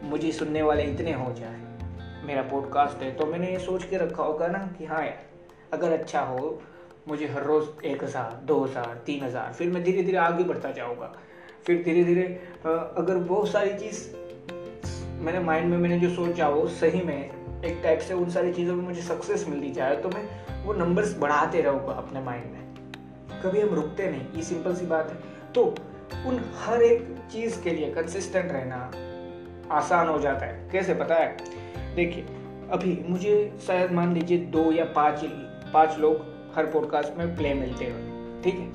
मुझे 0.03 0.33
सुनने 0.33 0.63
वाले 0.63 0.83
इतने 0.83 1.13
हो 1.13 1.33
जाए। 1.33 1.61
मेरा 2.27 2.43
पॉडकास्ट 2.43 3.03
है 3.03 3.11
तो 3.13 3.27
मैंने 3.27 3.51
ये 3.51 3.59
सोच 3.59 3.85
के 3.85 3.97
रखा 3.97 4.23
होगा 4.23 4.47
ना 4.47 4.59
कि 4.79 4.85
हाँ 4.85 5.03
यार, 5.03 5.23
अगर 5.73 5.93
अच्छा 5.93 6.21
हो 6.21 6.63
मुझे 7.09 7.27
हर 7.27 7.43
रोज़ 7.43 7.87
एक 7.87 8.05
हज़ार, 8.05 8.41
दो 8.45 8.59
हज़ार, 8.61 9.03
तीन 9.07 9.23
हज़ार, 9.25 9.53
फिर 9.53 9.71
मैं 9.71 9.83
धीरे 9.85 10.03
धीरे 10.03 10.19
आगे 10.19 10.45
बढ़ता 10.45 10.71
जाऊँगा। 10.71 11.13
फिर 11.67 11.83
धीरे 11.83 12.05
धीरे 12.05 12.25
अगर 12.65 13.17
वो 13.29 13.45
सारी 13.47 13.75
चीज़ 13.75 14.09
मैंने 15.21 15.41
माइंड 15.41 15.71
में 15.71 15.77
मैंने 15.79 15.99
जो 15.99 16.11
सोचा 16.11 16.49
वो 16.49 16.67
सही 16.71 17.03
में 17.03 17.63
एक 17.65 17.81
टाइप 17.83 17.99
से 17.99 18.15
उन 18.15 18.31
सारी 18.31 18.53
चीज़ों 18.53 18.75
में 18.77 18.85
मुझे 18.85 19.03
सक्सेस 19.03 19.47
मिलती 19.49 19.71
जाए 19.71 19.97
तो 19.97 20.09
मैं 20.09 20.25
वो 20.65 20.73
नंबर्स 20.75 21.17
बढ़ाते 21.19 21.61
रहूँगा 21.63 21.93
अपने 21.95 22.21
माइंड 22.21 22.45
में। 22.45 23.41
कभी 23.43 23.61
हम 23.61 23.75
रुकते 23.75 24.11
नहीं, 24.11 24.23
ये 24.37 24.43
सिंपल 24.43 24.75
सी 24.75 24.87
बात 24.87 25.11
है। 25.11 25.53
तो 25.53 25.65
उन 26.27 26.41
हर 26.57 26.83
एक 26.83 27.07
चीज़ 27.33 27.63
के 27.63 27.71
लिए 27.71 27.91
कंसिस्टेंट 27.93 28.51
रहना 28.53 28.77
आसान 29.75 30.09
हो 30.09 30.19
जाता 30.21 30.47
है। 30.47 30.69
कैसे 30.73 30.95
पता 30.95 31.15
है? 31.15 31.37
देखिए, 31.97 32.25
अभी 32.71 32.99
मुझे 33.09 33.53
शायद 33.67 33.93
मान 33.93 34.15
लीजिए 34.15 34.39
दो 34.49 34.71
या 34.73 34.85
पाँच 34.97 35.25
पाँच 35.73 35.99
लोग 35.99 36.25
हर 36.57 36.67
पॉडकास्ट 36.67 37.19
में 37.19 37.37
प्ले 37.37 37.55
मिलते 37.55 37.85
हुए। 37.85 38.43
ठीक 38.43 38.55
है? 38.55 38.69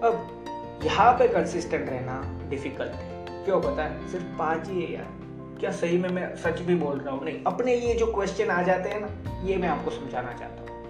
अब 0.00 0.38
यहाँ 0.84 1.12
पे 1.12 1.28
कंसिस्टेंट 1.28 1.88
रहना 1.90 2.46
डिफ़िकल्ट 2.50 2.92
है। 2.92 3.44
क्यों 3.44 3.60
पता 3.60 3.84
है? 3.84 4.08
सिर्फ़ 4.08 4.38
पाँच 4.38 4.68
ही 4.68 4.82
है 4.82 4.92
यार। 4.92 5.22
क्या 5.60 5.70
सही 5.70 5.98
में 5.98 6.08
मैं 6.08 6.36
सच 6.36 6.60
भी 6.60 6.74
बोल 6.74 6.98
रहा 6.98 7.14
हूँ? 7.14 7.24
नहीं, 7.24 7.44
अपने 7.46 7.76
लिए 7.76 7.94
जो 7.94 8.06
क्वेश्चन 8.06 8.50
आ 8.50 8.62
जाते 8.62 8.88
हैं 8.88 9.00
ना, 9.00 9.40
ये 9.44 9.56
मैं 9.56 9.68
आपको 9.68 9.90
समझाना 9.90 10.32
चाहता 10.32 10.72
हूँ। 10.72 10.84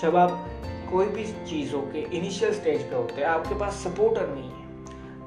जब 0.00 0.16
आप 0.16 0.48
कोई 0.92 1.06
भी 1.06 1.24
चीज़ों 1.24 1.82
के 1.82 1.98
इनिशियल 1.98 2.52
स्टेज 2.52 2.82
पे 2.82 2.96
होते 2.96 3.14
हैं, 3.14 3.28
आपके 3.28 3.54
पास 3.54 3.72
सपोर्टर 3.72 4.28
नहीं 4.28 4.50
है, 4.50 4.66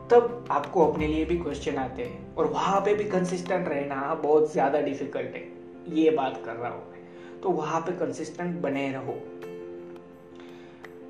तब 0.07 0.47
आपको 0.51 0.87
अपने 0.87 1.07
लिए 1.07 1.25
भी 1.25 1.37
क्वेश्चन 1.37 1.77
आते 1.77 2.03
हैं। 2.03 2.35
और 2.35 2.45
वहाँ 2.45 2.81
पे 2.81 2.93
भी 2.93 3.03
कंसिस्टेंट 3.03 3.67
रहना 3.67 4.13
बहुत 4.13 4.51
ज़्यादा 4.51 4.81
डिफ़िकल्ट 4.81 5.35
है। 5.35 5.51
ये 5.95 6.09
बात 6.09 6.41
कर 6.45 6.55
रहा 6.55 6.71
हूँ 6.71 6.91
मैं। 6.91 7.41
तो 7.41 7.49
वहाँ 7.49 7.81
पे 7.81 7.91
कंसिस्टेंट 7.91 8.61
बने 8.61 8.91
रहो। 8.91 9.21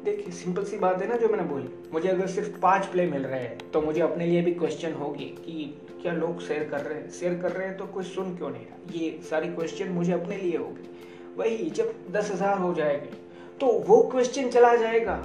देखिए 0.03 0.31
सिंपल 0.34 0.63
सी 0.63 0.77
बात 0.77 1.01
है 1.01 1.08
ना 1.08 1.15
जो 1.15 1.27
मैंने 1.29 1.43
बोली। 1.43 1.67
मुझे 1.93 2.08
अगर 2.10 2.27
सिर्फ़ 2.27 2.60
पाँच 2.60 2.86
प्ले 2.86 3.05
मिल 3.08 3.24
रहे 3.24 3.39
हैं 3.39 3.72
तो 3.72 3.81
मुझे 3.81 4.01
अपने 4.01 4.25
लिए 4.25 4.41
भी 4.41 4.51
क्वेश्चन 4.53 4.93
होगी 4.93 5.25
कि 5.38 5.65
क्या 6.01 6.13
लोग 6.13 6.41
शेयर 6.41 6.63
कर 6.70 6.81
रहे 6.81 6.98
हैं? 6.98 7.10
शेयर 7.10 7.38
कर 7.41 7.51
रहे 7.51 7.67
हैं 7.67 7.77
तो 7.77 7.86
कोई 7.86 8.03
सुन 8.03 8.36
क्यों 8.38 8.50
नहीं 8.50 8.65
रहा? 8.65 8.77
ये 8.93 9.20
सारी 9.29 9.48
क्वेश्चन 9.48 9.89
मुझे 9.89 10.13
अपने 10.13 10.38
लिए 10.38 10.58
होगी। 10.58 10.89
वही, 11.38 11.70
जब 11.70 11.93
दस 12.12 12.31
हज़ार 12.31 12.58
हो 12.58 12.74
जाएँगे 12.74 13.20
तो 13.60 13.67
वो 13.88 14.01
क्वेश्चन 14.12 14.50
चला 14.50 14.75
जाएगा 14.75 15.15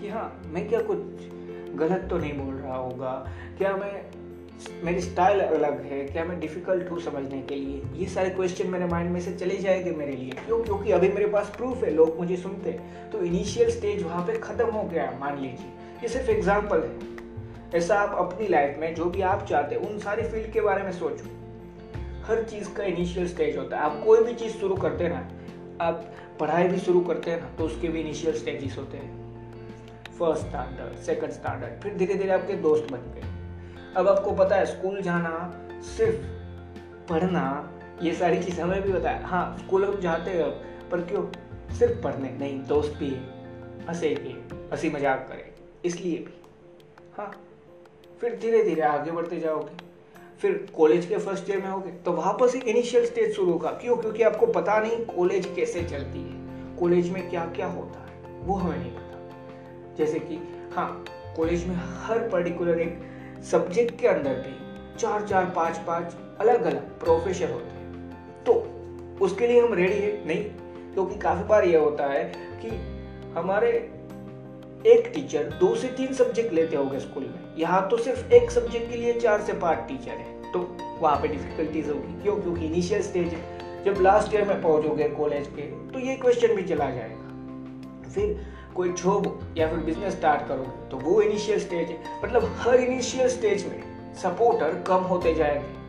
कि 0.00 0.08
हाँ 0.08 0.42
मैं 0.46 0.68
क्या 0.68 0.80
कुछ 0.82 0.98
गलत 1.76 2.06
तो 2.10 2.18
नहीं 2.18 2.32
बोल 2.38 2.54
रहा 2.54 2.76
होगा? 2.76 3.12
क्या 3.58 3.76
मैं 3.76 3.92
मेरी 4.82 5.00
स्टाइल 5.00 5.40
अलग 5.40 5.84
है, 5.84 6.04
क्या 6.04 6.24
मैं 6.24 6.38
डिफ़िकल्ट 6.40 6.90
हूँ 6.90 7.00
समझने 7.00 7.40
के 7.42 7.54
लिए? 7.54 7.82
ये 7.94 8.06
सारे 8.06 8.30
क्वेश्चन 8.30 8.66
मेरे 8.66 8.86
माइंड 8.86 9.10
में 9.10 9.20
से 9.20 9.32
चले 9.32 9.56
जाएँगे 9.56 9.90
मेरे 9.90 10.12
लिए। 10.12 10.30
क्यों? 10.30 10.62
क्योंकि 10.64 10.92
अभी 10.92 11.08
मेरे 11.08 11.26
पास 11.26 11.52
प्रूफ 11.56 11.84
है, 11.84 11.90
लोग 11.90 12.18
मुझे 12.18 12.36
सुनते 12.36 12.70
हैं। 12.70 13.10
तो 13.10 13.22
इनिशियल 13.22 13.70
स्टेज 13.70 14.02
वहाँ 14.02 14.26
पे 14.26 14.38
ख़त्म 14.38 14.66
हो 14.66 14.82
गया, 14.82 15.10
मान 15.20 15.38
लीजिए। 15.38 15.66
ये 16.02 16.08
सिर्फ़ 16.08 16.30
एग्ज़ाम्पल 16.30 16.82
है। 16.82 17.78
ऐसा 17.78 17.98
आप 17.98 18.16
अपनी 18.18 18.48
लाइफ 18.48 18.78
में 18.78 18.94
जो 18.94 19.04
भी 19.04 19.20
आप 19.22 19.46
चाहते 19.46 19.74
हैं, 19.74 19.82
उन 19.82 19.98
सारी 19.98 20.22
फ़ील्ड 20.22 20.52
के 20.52 20.60
बारे 20.60 20.82
में 20.82 20.92
सोचो। 20.92 21.30
हर 22.24 22.42
चीज़ 22.42 22.72
का 22.74 22.84
इनिशियल 22.84 23.28
स्टेज 23.28 23.56
होता 23.56 23.76
है। 23.76 23.82
आप 23.82 24.02
कोई 24.04 24.22
भी 24.24 24.34
चीज़ 24.34 24.52
शुरू 24.52 24.76
करते 24.76 25.04
हैं 25.04 25.10
ना, 25.10 25.28
आप 25.80 26.14
पढ़ाई 26.40 26.68
भी 26.68 26.78
शुरू 26.78 27.00
करते 27.00 27.30
हैं 27.30 27.40
ना 27.40 27.50
तो 27.58 27.64
उसके 27.64 27.88
भी 27.88 28.00
इनिशियल 28.00 28.34
स्टेजेस 28.34 28.78
होते 28.78 28.96
हैं। 28.96 29.12
फ़र्स्ट 30.18 30.46
स्टैंडर्ड 30.46 30.98
सेकंड 31.02 31.30
स्टैंडर्ड 31.30 31.82
फिर 31.82 31.94
धीरे 31.94 32.14
धीरे 32.14 32.30
आपके 32.30 32.54
दोस्त 32.62 32.92
बन 32.92 33.12
गए। 33.14 33.33
अब 33.96 34.08
आपको 34.08 34.30
पता 34.32 34.56
है 34.56 34.66
स्कूल 34.66 35.00
जाना, 35.02 35.30
सिर्फ़ 35.86 37.08
पढ़ना, 37.08 37.42
ये 38.02 38.14
सारी 38.14 38.42
चीज़ 38.42 38.60
हमें 38.60 38.82
भी 38.82 38.92
बताया 38.92 39.26
हाँ। 39.26 39.56
स्कूल 39.58 39.84
हम 39.84 40.00
जाते 40.00 40.30
हैं 40.30 40.42
अब, 40.42 40.62
पर 40.90 41.00
क्यों? 41.00 41.22
सिर्फ़ 41.74 42.02
पढ़ने, 42.02 42.30
नहीं, 42.30 42.62
दोस्त 42.64 42.96
भी 42.98 43.10
है, 43.10 43.20
हंसे 43.88 44.08
भी 44.14 44.32
हँसी 44.72 44.90
मज़ाक 44.90 45.26
करें, 45.28 45.52
इसलिए 45.84 46.18
भी। 46.18 46.34
हाँ 47.16 47.30
फिर 48.20 48.38
धीरे 48.42 48.62
धीरे 48.62 48.82
आगे 48.82 49.10
बढ़ते 49.10 49.40
जाओगे। 49.40 49.82
फिर 50.40 50.66
कॉलेज 50.76 51.06
के 51.06 51.16
फ़र्स्ट 51.18 51.50
ईयर 51.50 51.62
में 51.62 51.68
होगे 51.68 51.90
तो 52.04 52.12
वापस 52.12 52.54
एक 52.56 52.68
इनिशियल 52.68 53.06
स्टेज 53.06 53.34
शुरू 53.34 53.52
होगा। 53.52 53.70
क्यों? 53.72 53.96
क्योंकि 53.96 54.22
आपको 54.22 54.46
पता 54.48 54.78
नहीं 54.78 55.04
कॉलेज 55.06 55.46
कैसे 55.56 55.82
चलती 55.82 56.20
है। 56.20 56.76
कॉलेज 56.76 57.10
में 57.10 57.28
क्या 57.30 57.44
क्या 57.46 57.66
होता 57.66 57.98
है, 58.00 58.38
वो 58.40 58.54
हमें 58.54 58.78
नहीं 58.78 58.90
पता। 58.90 59.94
जैसे 59.96 60.18
कि 60.20 60.42
हाँ 60.74 61.04
कॉलेज 61.36 61.66
में 61.66 61.76
हर 61.76 62.28
पर्टिकुलर 62.28 62.80
एक 62.80 63.00
सब्जेक्ट 63.50 64.00
के 64.00 64.08
अंदर 64.08 64.34
भी 64.34 64.54
चार 64.98 65.26
चार, 65.26 65.44
पाँच 65.44 65.78
पाँच 65.78 66.16
अलग 66.40 66.62
अलग 66.62 67.00
प्रोफेसर 67.00 67.50
होते 67.50 67.64
हैं। 67.64 67.84
तो 68.44 68.52
उसके 69.24 69.46
लिए 69.46 69.60
हम 69.60 69.74
रेडी 69.74 69.94
है? 69.94 70.26
नहीं। 70.26 70.44
क्योंकि 70.94 71.14
तो 71.14 71.20
काफ़ी 71.20 71.44
बार 71.44 71.64
यह 71.64 71.80
होता 71.80 72.06
है 72.06 72.24
कि 72.36 72.68
हमारे 73.38 73.70
एक 74.86 75.12
टीचर 75.14 75.42
दो 75.44 75.74
से 75.74 75.88
तीन 75.88 76.12
सब्जेक्ट 76.12 76.52
लेते 76.52 76.76
होंगे 76.76 77.00
स्कूल 77.00 77.22
में। 77.22 77.56
यहाँ 77.58 77.88
तो 77.88 77.96
सिर्फ़ 77.96 78.32
एक 78.32 78.50
सब्जेक्ट 78.50 78.90
के 78.90 78.96
लिए 78.96 79.12
चार 79.12 79.40
से 79.40 79.52
पाँच 79.52 79.78
टीचर 79.78 80.10
है। 80.10 80.52
तो 80.52 80.76
वहाँ 81.00 81.22
पे 81.22 81.28
डिफिकल्टीज 81.28 81.88
होगी। 81.88 82.22
क्यों? 82.22 82.36
क्योंकि 82.36 82.66
इनिशियल 82.66 83.02
स्टेज 83.02 83.34
है। 83.34 83.54
जब 83.84 84.00
लास्ट 84.00 84.34
ईयर 84.34 84.48
में 84.48 84.62
पहुंचोगे 84.62 85.08
कॉलेज 85.08 85.46
के 85.46 85.62
तो 85.62 85.98
ये 85.98 86.16
क्वेश्चन 86.16 86.54
भी 86.54 86.62
चला 86.62 86.90
जाएगा। 86.90 87.24
फिर 88.10 88.46
कोई 88.76 88.92
जॉब 88.92 89.54
या 89.58 89.68
फिर 89.68 89.78
बिज़नेस 89.78 90.12
स्टार्ट 90.12 90.46
करोगे 90.48 90.88
तो 90.90 90.96
वो 90.98 91.20
इनिशियल 91.22 91.58
स्टेज 91.60 91.90
है। 91.90 92.22
मतलब 92.24 92.54
हर 92.58 92.80
इनिशियल 92.80 93.28
स्टेज 93.28 93.66
में 93.66 93.82
सपोर्टर 94.14 94.82
कम 94.86 95.02
होते 95.04 95.34
जाएँगे। 95.34 95.82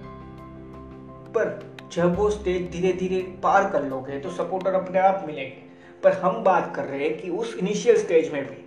पर 1.31 1.59
जब 1.93 2.15
वो 2.15 2.29
स्टेज 2.29 2.69
धीरे 2.71 2.91
धीरे 2.93 3.21
पार 3.43 3.69
कर 3.71 3.83
लोगे 3.83 4.19
तो 4.19 4.29
सपोर्टर 4.29 4.73
अपने 4.73 4.99
आप 4.99 5.23
मिलेंगे। 5.27 5.63
पर 6.03 6.13
हम 6.13 6.43
बात 6.43 6.75
कर 6.75 6.85
रहे 6.85 6.99
हैं 6.99 7.17
कि 7.17 7.29
उस 7.29 7.55
इनिशियल 7.55 7.97
स्टेज 7.97 8.31
में 8.33 8.43
भी 8.45 8.63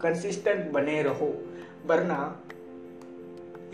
कंसिस्टेंट 0.00 0.70
बने 0.72 1.02
रहो, 1.02 1.32
वरना 1.86 2.18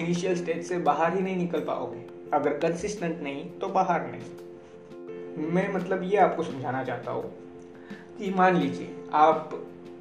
इनिशियल 0.00 0.36
स्टेज 0.36 0.64
से 0.66 0.78
बाहर 0.80 1.14
ही 1.14 1.22
नहीं 1.22 1.36
निकल 1.36 1.60
पाओगे। 1.60 2.06
अगर 2.32 2.58
कंसिस्टेंट 2.58 3.20
नहीं 3.22 3.44
तो 3.50 3.68
बाहर 3.68 4.06
नहीं। 4.06 5.46
मैं 5.52 5.72
मतलब 5.74 6.02
ये 6.02 6.16
आपको 6.16 6.42
समझाना 6.42 6.82
चाहता 6.84 7.12
हूँ 7.12 7.32
कि 8.18 8.30
मान 8.30 8.56
लीजिए 8.56 8.94
आप 9.12 9.50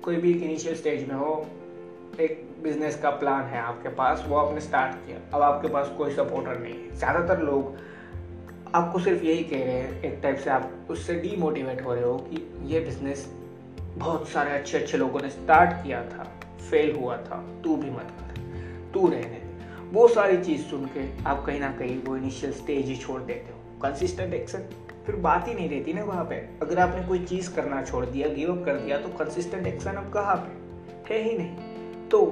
कोई 0.03 0.15
भी 0.15 0.32
एक 0.32 0.44
इनिशियल 0.44 0.75
स्टेज 0.75 1.08
में 1.10 1.15
हो, 1.15 1.46
एक 2.20 2.44
बिज़नेस 2.63 3.00
का 3.01 3.10
प्लान 3.10 3.44
है 3.44 3.60
आपके 3.60 3.89
पास, 3.89 4.24
वो 4.27 4.36
आपने 4.38 4.62
स्टार्ट 4.62 4.96
किया। 4.96 5.18
अब 5.34 5.41
आपके 5.41 5.68
पास 5.68 5.91
कोई 5.98 6.13
सपोर्टर 6.15 6.60
नहीं 6.60 6.74
है। 6.74 6.96
ज़्यादातर 6.98 7.41
लोग 7.41 7.77
आपको 8.75 9.00
सिर्फ़ 9.00 9.24
यही 9.24 9.44
कह 9.44 9.63
रहे 9.65 9.75
हैं, 9.75 10.01
एक 10.03 10.20
टाइप 10.24 10.38
से 10.38 10.50
आप 10.50 10.88
उससे 10.89 11.15
डीमोटिवेट 11.15 11.86
हो 11.86 11.94
रहे 11.94 12.03
हो 12.03 12.18
कि 12.18 12.48
ये 12.74 12.80
बिज़नेस 12.80 13.27
बहुत 13.98 14.27
सारे 14.30 14.51
अच्छे 14.51 14.77
अच्छे 14.77 14.98
लोगों 14.98 15.22
ने 15.22 15.30
स्टार्ट 15.30 15.84
किया 15.84 16.03
था 16.03 16.24
फेल 16.70 16.96
हुआ 16.96 17.18
था, 17.18 17.44
तू 17.63 17.75
भी 17.75 17.89
मत 17.89 18.13
कर, 18.20 18.39
तू 18.94 19.08
रहने 19.08 19.24
दे। 19.24 19.89
वो 19.91 20.08
सारी 20.08 20.44
चीज़ 20.44 20.62
सुन 20.62 20.86
के 20.86 21.08
आप 21.24 21.44
कहीं 21.46 21.60
ना 21.60 21.72
कहीं 21.72 22.01
वो 22.03 22.18
इनिशियल 22.18 22.53
स्टेज 22.53 22.86
ही 22.86 22.96
छोड़ 22.96 23.22
देते 23.22 23.51
हो। 23.51 23.80
कंसिस्टेंट 23.82 24.34
एक्शन 24.34 24.60
फिर 25.05 25.15
बात 25.15 25.48
ही 25.48 25.53
नहीं 25.53 25.70
रहती 25.70 25.93
ना 25.93 26.03
वहाँ 26.03 26.24
पे। 26.25 26.36
अगर 26.62 26.79
आपने 26.79 27.03
कोई 27.03 27.20
चीज़ 27.20 27.53
करना 27.55 27.84
छोड़ 27.84 28.05
दिया 28.05 28.27
गिव 28.27 28.55
अप 28.55 28.65
कर 28.65 28.75
दिया 28.75 28.98
तो 28.98 29.10
कंसिस्टेंट 29.10 29.67
एक्शन 29.67 29.91
अब 29.91 30.12
कहाँ 30.13 30.36
पे? 30.38 31.13
है 31.13 31.22
ही 31.24 31.38
नहीं। 31.38 32.10
तो 32.10 32.25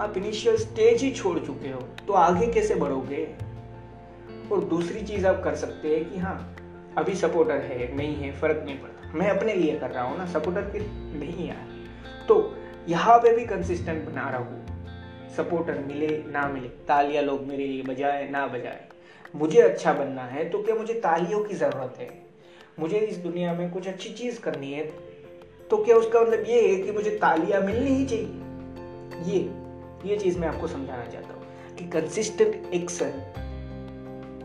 आप 0.00 0.16
इनिशियल 0.16 0.56
स्टेज 0.56 1.02
ही 1.02 1.10
छोड़ 1.10 1.38
चुके 1.38 1.68
हो 1.68 1.80
तो 2.06 2.12
आगे 2.12 2.46
कैसे 2.46 2.74
बढ़ोगे? 2.74 3.24
और 4.52 4.64
दूसरी 4.64 5.00
चीज़ 5.00 5.26
आप 5.26 5.42
कर 5.44 5.54
सकते 5.54 5.96
हैं 5.96 6.10
कि 6.10 6.18
हाँ 6.18 6.56
अभी 6.98 7.14
सपोर्टर 7.14 7.60
है 7.60 7.96
नहीं 7.96 8.14
है 8.14 8.32
फ़र्क 8.32 8.62
नहीं 8.64 8.78
पड़ता। 8.78 9.18
मैं 9.18 9.30
अपने 9.30 9.54
लिए 9.54 9.78
कर 9.78 9.90
रहा 9.90 10.04
हूँ 10.04 10.18
ना 10.18 10.26
सपोर्टर 10.26 10.62
के 10.62 10.80
नहीं 11.18 11.48
यार। 11.48 11.66
तो 12.28 12.56
यहाँ 12.88 13.18
पे 13.18 13.36
भी 13.36 13.44
कंसिस्टेंट 13.44 14.04
बना 14.08 14.28
रहा 14.30 14.38
हूँ। 14.38 14.66
सपोर्टर 15.36 15.78
मिले 15.78 16.24
ना 16.26 16.46
मिले 16.48 16.68
तालियाँ 16.68 17.22
लोग 17.22 17.46
मेरे 17.46 17.66
लिए 17.66 17.82
बजाए 17.82 18.28
ना 18.28 18.46
बजाए। 18.46 18.85
मुझे 19.34 19.60
अच्छा 19.60 19.92
बनना 19.92 20.22
है 20.24 20.48
तो 20.50 20.62
क्या 20.62 20.74
मुझे 20.74 20.94
तालियों 20.94 21.42
की 21.44 21.54
ज़रूरत 21.54 21.96
है? 22.00 22.08
मुझे 22.78 22.98
इस 22.98 23.16
दुनिया 23.18 23.52
में 23.54 23.70
कुछ 23.70 23.88
अच्छी 23.88 24.10
चीज़ 24.10 24.40
करनी 24.40 24.72
है 24.72 24.82
तो 25.70 25.76
क्या 25.84 25.96
उसका 25.96 26.20
मतलब 26.20 26.44
ये 26.46 26.60
है 26.68 26.76
कि 26.82 26.92
मुझे 26.92 27.10
तालियाँ 27.18 27.60
मिलनी 27.62 27.90
ही 27.90 28.04
चाहिए? 28.06 28.42
ये 29.24 29.38
ये 30.04 30.16
चीज़ 30.16 30.38
मैं 30.38 30.48
आपको 30.48 30.66
समझाना 30.66 31.04
चाहता 31.04 31.34
हूँ 31.34 31.76
कि 31.76 31.86
कंसिस्टेंट 31.90 32.74
एक्शन 32.74 33.12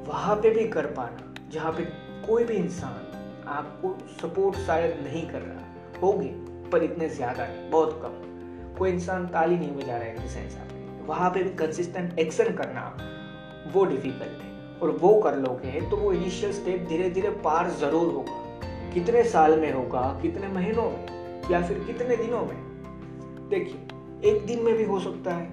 वहाँ 0.07 0.35
पे 0.35 0.49
भी 0.49 0.67
कर 0.67 0.85
पाना, 0.87 1.33
जहाँ 1.49 1.71
पे 1.71 1.83
कोई 2.27 2.43
भी 2.43 2.55
इंसान 2.55 3.43
आपको 3.49 3.97
सपोर्ट 4.21 4.57
शायद 4.57 4.99
नहीं 5.03 5.27
कर 5.29 5.41
रहा, 5.41 5.99
होगे, 6.01 6.27
पर 6.71 6.83
इतने 6.83 7.09
ज़्यादा 7.09 7.47
नहीं, 7.47 7.69
बहुत 7.69 7.99
कम। 8.03 8.77
कोई 8.77 8.91
इंसान 8.91 9.27
ताली 9.27 9.57
नहीं 9.57 9.71
बजा 9.71 9.97
रहा 9.97 10.07
है 10.07 10.13
किसी 10.13 10.39
हिसाब 10.39 10.67
से 10.69 11.05
वहाँ 11.05 11.29
पे 11.29 11.43
भी 11.43 11.49
कंसिस्टेंट 11.57 12.19
एक्शन 12.19 12.53
करना 12.55 12.83
वो 13.73 13.85
डिफ़िकल्ट 13.85 14.41
है। 14.41 14.50
और 14.81 14.91
वो 14.91 15.13
कर 15.21 15.35
लोगे 15.37 15.81
तो 15.89 15.97
वो 15.97 16.11
इनिशियल 16.13 16.51
स्टेप 16.53 16.85
धीरे 16.89 17.09
धीरे 17.09 17.29
पार 17.43 17.69
ज़रूर 17.71 18.13
होगा। 18.13 18.39
कितने 18.93 19.23
साल 19.23 19.59
में 19.59 19.71
होगा, 19.73 20.01
कितने 20.21 20.47
महीनों 20.49 20.83
में, 20.83 21.05
या 21.51 21.61
फिर 21.61 21.79
कितने 21.79 22.15
दिनों 22.17 22.41
में? 22.41 23.49
देखिए, 23.49 24.31
एक 24.31 24.45
दिन 24.45 24.63
में 24.63 24.75
भी 24.77 24.83
हो 24.83 24.99
सकता 24.99 25.33
है, 25.33 25.49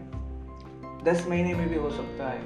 दस 1.05 1.27
महीने 1.29 1.55
में 1.55 1.69
भी 1.69 1.77
हो 1.77 1.91
सकता 1.91 2.29
है, 2.29 2.41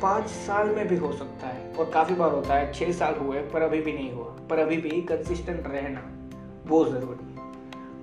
पाँच 0.00 0.26
साल 0.26 0.68
में 0.68 0.86
भी 0.88 0.96
हो 0.96 1.12
सकता 1.12 1.46
है, 1.46 1.72
और 1.74 1.90
काफ़ी 1.90 2.14
बार 2.14 2.32
होता 2.32 2.54
है, 2.54 2.72
छह 2.72 2.92
साल 2.92 3.14
हुए, 3.16 3.38
पर 3.44 3.62
अभी 3.62 3.80
भी 3.80 3.92
नहीं 3.92 4.10
हुआ, 4.12 4.36
पर 4.50 4.58
अभी 4.58 4.76
भी 4.78 5.00
कंसिस्टेंट 5.02 5.66
रहना, 5.66 6.02
वो 6.66 6.84
ज़रूरी 6.84 7.24
है। 7.24 7.44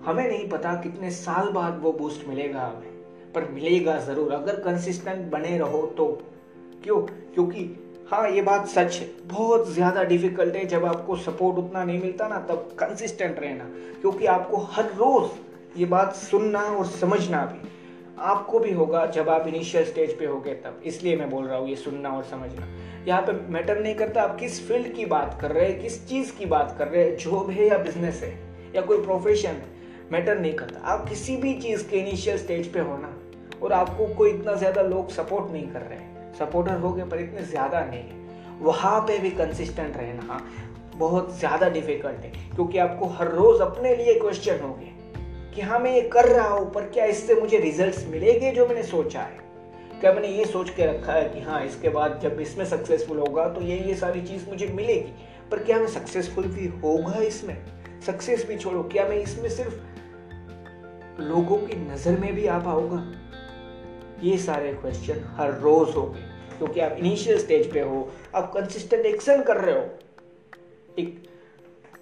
हमें 0.06 0.28
नहीं 0.28 0.48
पता 0.50 0.74
कितने 0.82 1.12
साल 1.12 1.50
बाद 1.52 1.80
वो 1.82 1.92
बूस्ट 1.94 2.28
मिलेगा 2.28 2.62
हमें, 2.62 2.92
पर 3.34 3.50
मिलेगा 3.52 3.98
ज़रूर। 4.02 4.32
अगर 4.32 4.56
कंसिस्टेंट 4.62 5.30
बने 5.32 5.58
रहो 5.58 5.82
तो। 5.98 6.08
क्यों? 6.84 7.00
क्योंकि 7.34 7.70
हाँ 8.12 8.30
ये 8.30 8.42
बात 8.42 8.68
सच 8.68 8.96
है। 8.96 9.08
बहुत 9.28 9.70
ज़्यादा 9.70 10.04
डिफ़िकल्ट 10.04 10.56
है 10.56 10.66
जब 10.66 10.86
आपको 10.86 11.16
सपोर्ट 11.16 11.58
उतना 11.58 11.84
नहीं 11.84 12.02
मिलता 12.02 12.28
ना, 12.28 12.40
तब 12.40 12.76
कंसिस्टेंट 12.80 13.40
रहना। 13.40 13.64
क्योंकि 14.02 14.26
आपको 14.26 14.58
हर 14.72 14.86
रोज़ 14.96 15.80
ये 15.80 15.86
बात 15.86 16.16
सुनना 16.16 16.60
और 16.60 16.86
समझना 16.88 17.46
भी। 17.46 17.70
आपको 18.22 18.60
भी 18.60 18.72
होगा 18.72 19.06
जब 19.06 19.30
आप 19.30 19.48
इनिशियल 19.48 19.86
स्टेज 19.86 20.18
पे 20.20 20.26
होगे 20.26 20.54
तब। 20.56 20.82
इसलिए 20.86 21.16
मैं 21.16 21.30
बोल 21.30 21.46
रहा 21.46 21.58
हूँ 21.58 21.70
ये 21.70 21.76
सुनना 21.76 22.10
और 22.10 22.24
समझना। 22.24 22.68
यहाँ 23.08 23.22
पे 23.22 23.34
मैटर 23.54 23.80
नहीं 23.80 23.96
करता 23.96 24.22
आप 24.22 24.38
किस 24.40 24.68
फ़ील्ड 24.68 24.94
की 24.96 25.06
बात 25.06 25.38
कर 25.42 25.52
रहे 25.52 25.68
हैं, 25.68 25.82
किस 25.82 26.08
चीज़ 26.08 26.38
की 26.38 26.46
बात 26.46 26.76
कर 26.80 26.88
रहे 26.88 27.04
हैं 27.04 27.18
जॉब 27.18 27.50
है 27.50 27.68
या 27.68 27.78
बिज़नेस 27.78 28.22
है, 28.24 28.38
या 28.76 28.82
कोई 28.82 29.04
प्रोफेशन 29.04 29.50
है। 29.50 29.72
मैटर 30.12 30.40
नहीं 30.40 30.54
करता। 30.54 30.88
आप 30.88 31.10
किसी 31.10 31.38
भी 31.38 31.54
चीज़ 31.62 31.88
के 31.90 31.98
इनिशियल 31.98 32.38
स्टेज 32.38 32.72
पे 32.74 32.80
होना 32.80 33.14
और 33.64 33.74
आपको 33.74 34.14
कोई 34.16 34.30
इतना 34.30 34.54
ज़्यादा 34.54 34.82
लोग 34.82 35.10
सपोर्ट 35.12 35.52
नहीं 35.52 35.68
कर 35.68 35.82
रहे 35.82 36.00
हैं। 36.00 36.13
सपोर्टर 36.40 36.76
हो 36.76 36.92
गए, 36.92 37.04
पर 37.04 37.20
इतने 37.20 37.44
ज़्यादा 37.44 37.84
नहीं 37.86 38.00
है। 38.02 38.22
वहाँ 38.62 39.00
पे 39.02 39.18
भी 39.20 39.30
कंसिस्टेंट 39.32 39.98
रहना 39.98 40.40
बहुत 40.96 41.38
ज़्यादा 41.40 41.70
डिफ़िकल्ट 41.70 42.24
है, 42.26 42.32
क्योंकि 42.56 42.78
आपको 42.78 43.06
हर 43.10 43.32
रोज़ 43.32 43.62
अपने 43.62 43.96
लिए 43.96 44.20
क्वेश्चन 44.20 44.60
होंगे 44.62 44.92
कि 45.56 45.62
हाँ 45.62 45.80
मैं 45.80 45.94
ये 45.94 46.02
कर 46.10 46.28
रहा 46.28 46.48
हूँ, 46.48 46.70
पर 46.72 46.90
क्या 46.90 47.06
इससे 47.06 47.36
मुझे 47.36 47.58
रिजल्ट्स 47.60 48.06
मिलेंगे 48.08 48.52
जो 48.52 48.68
मैंने 48.68 48.84
सोचा 48.84 49.22
है? 49.22 49.42
क्या 50.02 50.14
मैंने 50.14 50.28
ये 50.28 50.46
सोच 50.46 50.70
के 50.70 50.86
रखा 50.86 51.14
है 51.14 51.30
कि 51.30 51.42
हाँ 51.42 51.64
इसके 51.66 51.90
बाद 51.90 52.20
जब 52.24 52.40
इसमें 52.42 52.66
सक्सेसफुल 52.66 53.20
होगा 53.20 53.48
तो 53.50 53.62
ये 53.62 53.78
ये 53.80 53.96
सारी 53.96 54.22
चीज़ 54.22 54.50
मुझे 54.50 54.68
मिलेगी। 54.68 55.14
पर 55.52 55.64
क्या 55.64 55.78
मैं 55.80 55.88
सक्सेसफुल 55.88 56.48
भी 56.48 56.68
होगा 56.80 57.22
इसमें? 57.22 57.58
सक्सेस 58.06 58.46
भी 58.48 58.58
छोड़ो, 58.58 58.84
क्या 58.84 59.08
मैं 59.08 59.18
इसमें 59.18 59.50
सिर्फ़ 59.50 61.22
लोगों 61.22 61.58
की 61.58 61.76
नज़र 61.82 62.20
में 62.20 62.34
भी 62.36 62.48
आ 62.48 62.58
पाऊँगा? 62.60 62.98
ये 64.24 64.38
सारे 64.38 64.74
क्वेश्चन 64.74 65.24
हर 65.38 65.54
रोज 65.60 65.96
होंगे 65.96 66.22
क्योंकि 66.58 66.80
आप 66.80 66.92
इनिशियल 66.92 67.38
स्टेज 67.38 67.72
पे 67.74 67.80
हो, 67.80 68.12
आप 68.36 68.52
कंसिस्टेंट 68.54 69.06
एक्शन 69.06 69.44
कर 69.44 69.58
रहे 69.58 69.76
हो। 69.76 69.86
एक 71.00 71.24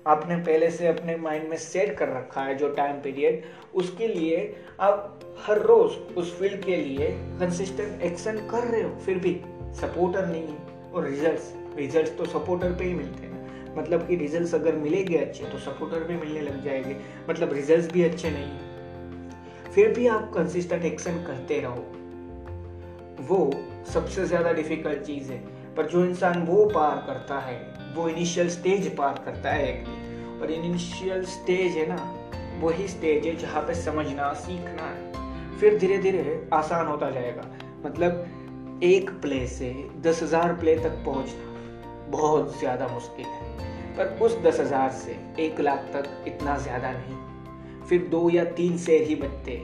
आपने 0.08 0.36
पहले 0.36 0.70
से 0.72 0.88
अपने 0.88 1.16
माइंड 1.16 1.50
में 1.50 1.58
सेट 1.58 1.98
कर 1.98 2.10
रखा 2.10 2.42
है 2.42 2.56
जो 2.56 2.70
टाइम 2.70 3.02
पीरियड 3.02 3.44
उसके 3.76 4.08
लिए 4.08 4.56
आप 4.80 5.20
हर 5.46 5.62
रोज 5.62 6.18
उस 6.18 6.40
फ़ील्ड 6.40 6.64
के 6.64 6.76
लिए 6.76 7.08
कंसिस्टेंट 7.40 8.02
एक्शन 8.02 8.38
कर 8.48 8.64
रहे 8.64 8.82
हो, 8.82 8.96
फिर 8.96 9.18
भी 9.18 9.42
सपोर्टर 9.74 10.26
नहीं 10.26 10.48
है। 10.48 10.92
और 10.94 11.06
रिजल्ट्स 11.06 11.54
रिजल्ट्स 11.76 12.18
तो 12.18 12.26
सपोर्टर 12.26 12.72
पे 12.72 12.84
ही 12.84 12.94
मिलते 12.94 13.24
हैं। 13.24 13.78
मतलब 13.78 14.08
कि 14.08 14.16
रिजल्ट्स 14.16 14.56
अगर 14.56 14.76
मिलेंगे 14.76 15.18
अच्छे 15.18 15.44
तो 15.44 15.58
सपोर्टर 15.58 16.04
भी 16.04 16.16
मिलने 16.16 16.42
लग 16.42 16.64
जाएँगे। 16.64 16.96
मतलब 17.30 17.54
रिजल्ट्स 17.54 17.92
भी 17.92 18.04
अच्छे 18.04 18.30
नहीं 18.32 18.44
है। 18.44 19.72
फिर 19.72 19.92
भी 19.92 20.08
आप 20.08 20.32
कंसिस्टेंट 20.34 20.86
एक्शन 20.86 21.24
करते 21.24 21.60
रहो। 21.60 21.86
वो 23.20 23.40
सबसे 23.94 24.26
ज़्यादा 24.26 24.52
डिफ़िकल्ट 24.54 25.02
चीज़ 25.02 25.32
है। 25.32 25.38
पर 25.76 25.88
जो 25.88 26.04
इंसान 26.06 26.44
वो 26.46 26.66
पार 26.66 27.04
करता 27.08 27.40
है, 27.40 27.60
वो 27.96 28.08
इनिशियल 28.10 28.50
स्टेज 28.50 28.96
पार 28.98 29.22
करता 29.26 29.52
है 29.52 29.74
और 30.42 30.52
इनिशियल 30.52 31.24
स्टेज 31.26 31.78
है 31.78 31.88
ना, 31.90 31.98
वही 32.62 32.88
स्टेज 32.88 33.26
है 33.28 33.36
जहाँ 33.36 33.62
पे 33.62 33.74
समझना, 33.76 34.32
सीखना 34.34 34.84
है। 34.84 35.58
फिर 35.60 35.78
धीरे 35.78 35.98
धीरे 35.98 36.50
आसान 36.54 36.88
होता 36.88 37.10
जाएगा। 37.12 37.44
मतलब 37.86 38.80
एक 38.84 39.10
प्ले 39.22 39.46
से 39.48 39.74
दस 40.02 40.24
हज़ार 40.24 40.54
प्ले 40.54 40.76
तक 40.76 41.04
पहुँचना 41.06 42.10
बहुत 42.12 42.60
ज़्यादा 42.60 42.88
मुश्किल 42.88 43.26
है। 43.26 43.96
पर 43.98 44.18
उस 44.26 44.38
दस 44.38 44.60
हज़ार 44.60 44.90
से 44.92 45.20
एक 45.40 45.60
लाख 45.60 45.90
तक 45.94 46.24
इतना 46.28 46.58
ज़्यादा 46.58 46.92
नहीं। 46.92 47.86
फिर 47.86 48.08
दो 48.08 48.30
या 48.30 48.44
तीन 48.54 48.78
शेर 48.78 49.08
ही 49.08 49.16
बचते 49.16 49.58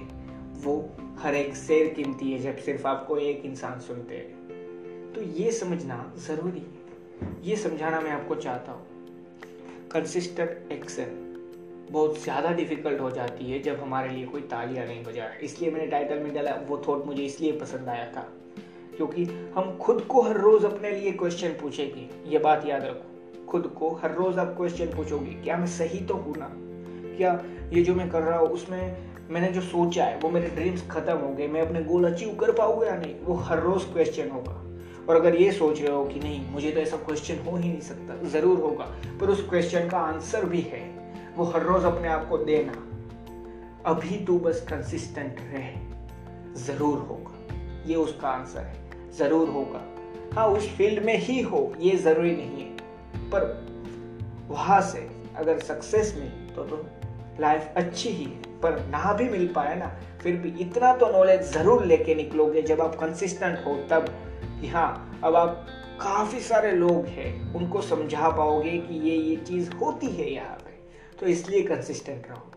वो 0.64 0.76
हर 1.20 1.36
एक 1.36 1.56
शेर 1.56 1.88
कीमती 1.94 2.32
है, 2.32 2.40
जब 2.40 2.58
सिर्फ़ 2.58 2.88
आपको 2.88 3.18
एक 3.18 3.46
इंसान 3.46 3.80
सुनते 3.80 4.16
हैं। 4.16 5.14
तो 5.14 5.22
ये 5.34 5.52
समझना 5.52 5.96
ज़रूरी 6.28 6.60
है। 6.60 7.30
ये 7.44 7.56
समझाना 7.56 8.02
मैं 8.02 8.12
आपको 8.12 8.36
चाहता 8.36 8.72
हूँ। 8.72 8.86
कंसिस्टेंट 9.92 10.72
एक्शन 10.72 11.24
बहुत 11.92 12.22
ज़्यादा 12.24 12.52
डिफ़िकल्ट 12.52 13.02
हो 13.02 13.10
जाती 13.12 13.52
है 13.52 13.62
जब 13.64 13.80
हमारे 13.80 14.10
लिए 14.10 14.26
कोई 14.26 14.42
तालियाँ 14.44 14.86
नहीं 14.86 15.04
बजा 15.04 15.26
इसलिए 15.44 15.72
मैंने 15.72 15.88
टाइटल 15.88 16.20
में 16.20 16.34
डाला, 16.34 16.52
वो 16.68 16.82
थॉट 16.88 17.06
मुझे 17.06 17.24
इसलिए 17.24 17.52
पसंद 17.60 17.90
आया 17.90 18.06
था, 18.12 18.28
क्योंकि 18.98 19.24
हम 19.56 19.78
खुद 19.78 20.02
को 20.02 20.22
हर 20.22 20.38
रोज़ 20.38 20.66
अपने 20.66 20.92
लिए 20.92 21.12
क्वेश्चन 21.14 21.58
पूछेंगे। 21.62 22.08
ये 22.30 22.40
बात 22.40 22.66
याद 22.66 22.84
रखो, 22.86 23.46
खुद 23.48 23.68
को 23.80 23.94
हर 23.96 24.14
रोज़ 24.16 24.40
आप 24.40 24.54
क्वेश्चन 24.58 24.96
पूछोगे, 24.96 25.34
क्या 25.34 25.58
मैं 25.58 25.68
सही 25.68 26.00
तो 26.00 26.14
हूँ 26.16 26.36
ना? 26.38 26.52
क्या 27.18 27.34
ये 27.74 27.84
जो 27.84 27.96
मैं 27.96 28.10
कर 28.10 28.22
रहा 28.22 28.38
हूँ, 28.40 28.48
उसमें 28.50 29.17
मैंने 29.30 29.48
जो 29.52 29.62
सोचा 29.62 30.04
है, 30.06 30.18
वो 30.20 30.30
मेरे 30.30 30.50
ड्रीम्स 30.50 30.88
खत्म 30.92 31.18
हो 31.18 31.34
गए, 31.34 31.48
मैं 31.48 31.62
अपने 31.62 31.84
गोल 31.84 32.12
अचीव 32.12 32.36
कर 32.36 32.52
पाऊँगा 32.52 32.88
या 32.88 32.96
नहीं, 32.96 33.16
वो 33.24 33.34
हर 33.36 33.60
रोज़ 33.60 33.86
क्वेश्चन 33.94 34.30
होगा। 34.30 34.64
और 35.10 35.16
अगर 35.16 35.36
ये 35.36 35.52
सोच 35.52 35.82
रहे 35.82 35.92
हो 35.92 36.04
कि 36.06 36.20
नहीं, 36.20 36.40
मुझे 36.52 36.72
तो 36.72 36.80
ऐसा 36.80 36.98
क्वेश्चन 36.98 37.38
हो 37.46 37.56
ही 37.58 37.70
नहीं 37.70 37.82
सकता, 37.82 38.16
ज़रूर 38.30 38.60
होगा, 38.60 38.86
पर 39.22 39.30
उस 39.30 39.48
क्वेश्चन 39.50 39.90
का 39.90 39.98
आंसर 39.98 40.46
भी 40.46 40.62
है, 40.62 40.82
वो 41.36 41.46
हर 41.46 41.64
रोज 41.64 41.84
अपने 41.84 42.08
आप 42.08 42.28
को 42.30 42.38
देना। 42.38 42.84
अभी 43.86 44.18
तू 44.26 44.38
बस 44.40 44.66
कंसिस्टेंट 44.70 45.40
रहे, 45.54 45.74
ज़रूर 46.58 46.98
होगा, 47.00 47.38
ये 47.86 47.96
उसका 47.96 48.28
आंसर 48.30 48.60
है, 48.60 49.12
ज़रूर 49.18 49.50
होगा। 49.50 49.84
हाँ 50.36 50.48
उस 50.48 50.68
फ़ील्ड 50.70 51.04
में 51.04 51.18
ही 51.18 51.42
हो, 51.42 51.72
ये 51.80 51.96
ज़रूरी 51.98 52.36
नहीं 52.36 52.62
है, 52.62 52.70
पर 53.30 53.46
वहाँ 54.50 54.82
से 54.82 55.08
अगर 55.38 55.60
सक्सेस 55.60 56.14
मिली 56.18 56.54
तो 56.56 56.64
तो 56.64 56.86
लाइफ 57.40 57.74
अच्छी 57.78 58.10
ही 58.10 58.24
है। 58.24 58.47
पर 58.64 58.80
ना 58.90 59.14
भी 59.14 59.30
मिल 59.30 59.48
पाए 59.48 59.76
ना, 59.76 59.88
फिर 60.22 60.36
भी 60.36 60.50
इतना 60.62 60.94
तो 60.96 61.12
नॉलेज 61.12 61.42
ज़रूर 61.52 61.86
लेके 61.86 62.16
निकलोगे 62.16 62.62
जब 62.62 62.82
आप 62.82 62.96
कंसिस्टेंट 62.96 63.66
हो 63.66 63.76
तब 63.90 64.10
कि 64.62 64.68
हाँ 64.68 65.20
अब 65.24 65.36
आप 65.36 65.66
काफ़ी 66.02 66.40
सारे 66.40 66.72
लोग 66.72 67.06
हैं, 67.08 67.54
उनको 67.54 67.82
समझा 67.82 68.30
पाओगे 68.30 68.78
कि 68.80 69.00
ये 69.10 69.16
ये 69.16 69.36
चीज़ 69.38 69.72
होती 69.72 70.08
है 70.08 70.30
यहाँ 70.32 70.58
पे। 70.58 70.76
तो 71.20 71.26
इसलिए 71.26 71.62
कंसिस्टेंट 71.64 72.28
रहो। 72.30 72.52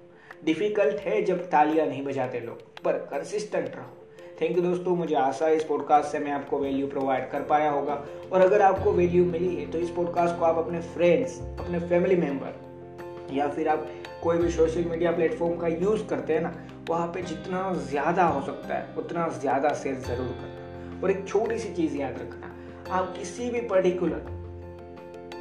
डिफ़िकल्ट 0.45 1.01
है 1.01 1.23
जब 1.23 1.49
तालियाँ 1.51 1.87
नहीं 1.87 2.05
बजाते 2.05 2.41
लोग, 2.41 2.61
पर 2.85 2.93
कंसिस्टेंट 3.11 3.77
रहो। 3.77 3.97
थैंक 4.41 4.57
यू 4.57 4.63
दोस्तों, 4.63 4.97
मुझे 4.97 5.15
आशा 5.15 5.47
है 5.47 5.57
इस 5.57 5.65
पॉडकास्ट 5.65 6.13
से 6.13 6.19
मैं 6.19 6.33
आपको 6.33 6.59
वैल्यू 6.59 6.87
प्रोवाइड 6.87 7.31
कर 7.31 7.43
पाया 7.45 7.71
होगा। 7.71 7.95
और 8.33 8.41
अगर 8.41 8.63
आपको 8.63 8.93
वैल्यू 8.93 9.25
मिली 9.25 9.55
है 9.57 9.71
तो 9.71 9.79
इस 9.79 9.91
पॉडकास्ट 9.91 10.39
को 10.39 10.45
आप 10.45 10.59
अपने 10.59 10.81
फ्रेंड्स 10.95 11.41
अपने 11.61 11.81
फैमिली 11.81 12.17
मेंबर 12.17 13.35
या 13.35 13.49
फिर 13.49 13.69
आप 13.69 13.87
कोई 14.23 14.39
भी 14.39 14.51
सोशल 14.51 14.85
मीडिया 14.85 15.11
प्लेटफॉर्म 15.13 15.57
का 15.57 15.69
यूज़ 15.69 16.05
करते 16.07 16.33
हैं 16.33 16.41
ना, 16.41 16.53
वहाँ 16.89 17.07
पे 17.07 17.23
जितना 17.23 17.73
ज़्यादा 17.91 18.25
हो 18.25 18.41
सकता 18.47 18.75
है, 18.75 18.95
उतना 18.99 19.29
ज़्यादा 19.31 19.69
शेयर 19.75 19.95
ज़रूर 20.01 20.29
करना। 20.31 21.01
और 21.03 21.11
एक 21.11 21.27
छोटी 21.29 21.59
सी 21.59 21.73
चीज़ 21.75 21.97
याद 21.97 22.19
रखना, 22.19 22.55
आप 22.91 23.15
किसी 23.17 23.51
भी 23.51 23.61
पर्टिकुलर 23.69 24.27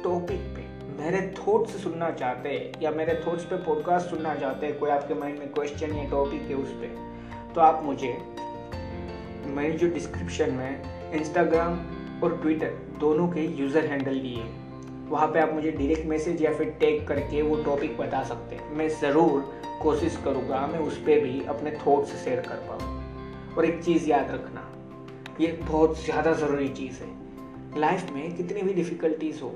टॉपिक 0.04 0.40
पे 0.56 0.68
मेरे 0.96 1.20
थॉट्स 1.38 1.82
सुनना 1.82 2.10
चाहते 2.12 2.48
हैं, 2.48 2.80
या 2.82 2.90
मेरे 2.90 3.20
थॉट्स 3.26 3.44
पे 3.44 3.56
पॉडकास्ट 3.64 4.10
सुनना 4.10 4.34
चाहते 4.34 4.66
हैं, 4.66 4.78
कोई 4.78 4.90
आपके 4.90 5.14
माइंड 5.14 5.38
में 5.38 5.52
क्वेश्चन 5.52 5.96
या 5.96 6.08
टॉपिक 6.10 6.42
है 6.42 6.54
उस 6.54 6.72
पर 6.74 7.52
तो 7.54 7.60
आप 7.60 7.82
मुझे 7.84 8.16
मेरी 9.54 9.76
जो 9.78 9.88
डिस्क्रिप्शन 9.94 10.52
में 10.54 11.12
इंस्टाग्राम 11.12 11.78
और 12.24 12.38
ट्विटर 12.42 12.78
दोनों 13.00 13.28
के 13.28 13.46
यूज़र 13.56 13.86
हैंडल 13.86 14.20
दिए 14.20 14.42
वहाँ 15.10 15.26
पे 15.28 15.40
आप 15.40 15.52
मुझे 15.54 15.70
डायरेक्ट 15.70 16.06
मैसेज 16.06 16.42
या 16.42 16.52
फिर 16.54 16.70
टैग 16.80 17.06
करके 17.06 17.42
वो 17.42 17.56
टॉपिक 17.64 17.96
बता 17.98 18.22
सकते 18.24 18.56
हैं। 18.56 18.76
मैं 18.76 18.88
ज़रूर 18.90 19.40
कोशिश 19.82 20.18
करूँगा, 20.24 20.66
मैं 20.66 20.78
उस 20.78 20.96
पर 20.98 21.20
भी 21.20 21.42
अपने 21.44 21.70
थॉट्स 21.78 22.14
शेयर 22.24 22.40
कर 22.40 22.64
पाऊँ। 22.68 23.56
और 23.56 23.64
एक 23.64 23.82
चीज़ 23.84 24.08
याद 24.10 24.30
रखना, 24.30 24.66
ये 25.40 25.46
बहुत 25.62 26.04
ज़्यादा 26.04 26.32
ज़रूरी 26.34 26.68
चीज़ 26.70 27.00
है। 27.02 27.80
लाइफ 27.80 28.12
में 28.12 28.36
कितनी 28.36 28.62
भी 28.62 28.74
डिफ़िकल्टीज 28.74 29.40
हो, 29.42 29.52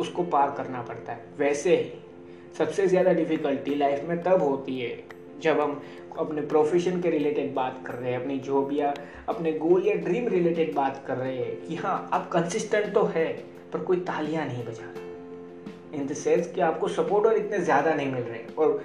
उसको 0.00 0.22
पार 0.24 0.54
करना 0.56 0.82
पड़ता 0.82 1.12
है। 1.12 1.24
वैसे 1.38 1.76
ही, 1.76 1.92
सबसे 2.58 2.86
ज़्यादा 2.86 3.12
डिफ़िकल्टी 3.12 3.74
लाइफ 3.74 4.04
में 4.08 4.22
तब 4.22 4.42
होती 4.42 4.78
है, 4.80 4.96
जब 5.42 5.60
हम 5.60 5.80
अपने 6.18 6.40
प्रोफेशन 6.42 7.00
के 7.00 7.10
रिलेटेड 7.10 7.54
बात 7.54 7.82
कर 7.86 7.94
रहे 7.94 8.12
हैं, 8.12 8.20
अपनी 8.20 8.38
जॉब 8.40 8.72
या 8.72 8.94
अपने 9.28 9.52
गोल 9.52 9.86
या 9.86 9.94
ड्रीम 9.94 10.28
रिलेटेड 10.28 10.74
बात 10.74 11.02
कर 11.06 11.16
रहे 11.16 11.36
हैं 11.36 11.56
कि 11.66 11.74
हाँ 11.76 12.08
आप 12.12 12.30
कंसिस्टेंट 12.32 12.92
तो 12.94 13.04
है। 13.06 13.53
पर 13.74 13.80
कोई 13.80 13.96
तालियाँ 14.02 14.46
नहीं 14.46 14.64
बजा 14.64 14.84
रहा। 14.84 15.02
इन 15.94 16.06
द 16.06 16.12
सेंस 16.12 16.52
कि 16.52 16.60
आपको 16.60 16.88
सपोर्टर 16.88 17.36
इतने 17.36 17.58
ज़्यादा 17.58 17.94
नहीं 17.94 18.12
मिल 18.12 18.22
रहे। 18.22 18.40
और 18.58 18.82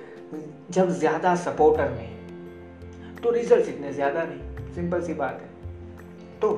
जब 0.72 0.90
ज़्यादा 0.90 1.36
सपोर्टर 1.36 1.90
में 1.90 3.22
तो 3.24 3.32
रिज़ल्ट 3.32 3.70
इतने 3.70 3.92
ज़्यादा 3.94 4.24
नहीं। 4.24 4.74
सिंपल 4.76 5.02
सी 5.02 5.14
बात 5.14 5.42
है। 5.42 6.40
तो 6.40 6.52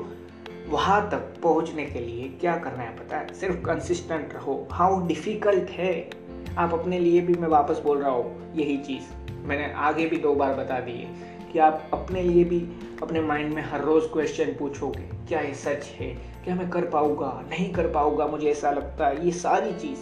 वहाँ 0.67 1.09
तक 1.09 1.41
पहुँचने 1.43 1.85
के 1.85 1.99
लिए 1.99 2.27
क्या 2.41 2.55
करना 2.57 2.83
है 2.83 2.95
पता 2.97 3.17
है? 3.17 3.33
सिर्फ़ 3.33 3.61
कंसिस्टेंट 3.61 4.33
रहो। 4.33 4.67
हाउ 4.71 5.05
डिफ़िकल्ट 5.07 5.69
है? 5.69 6.09
आप 6.57 6.73
अपने 6.73 6.99
लिए 6.99 7.21
भी 7.21 7.33
मैं 7.33 7.47
वापस 7.47 7.79
बोल 7.79 7.97
रहा 7.97 8.11
हूँ, 8.11 8.53
यही 8.55 8.77
चीज़। 8.77 9.03
मैंने 9.47 9.71
आगे 9.73 10.05
भी 10.05 10.17
दो 10.17 10.33
बार 10.35 10.53
बता 10.55 10.79
दी 10.79 10.91
है। 10.91 11.30
कि 11.51 11.59
आप 11.59 11.89
अपने 11.93 12.21
लिए 12.21 12.43
भी 12.43 12.59
अपने 13.01 13.21
माइंड 13.21 13.53
में 13.53 13.61
हर 13.63 13.81
रोज़ 13.81 14.05
क्वेश्चन 14.05 14.45
पूछोगे, 14.45 15.01
क्या 15.27 15.39
ये 15.39 15.53
सच 15.53 15.85
है? 15.99 16.07
क्या 16.43 16.55
मैं 16.55 16.69
कर 16.69 16.85
पाऊँगा? 16.85 17.43
नहीं 17.49 17.73
कर 17.73 17.87
पाऊँगा? 17.87 18.27
मुझे 18.27 18.49
ऐसा 18.51 18.71
लगता 18.71 19.07
है, 19.07 19.25
ये 19.25 19.31
सारी 19.31 19.73
चीज़। 19.73 19.99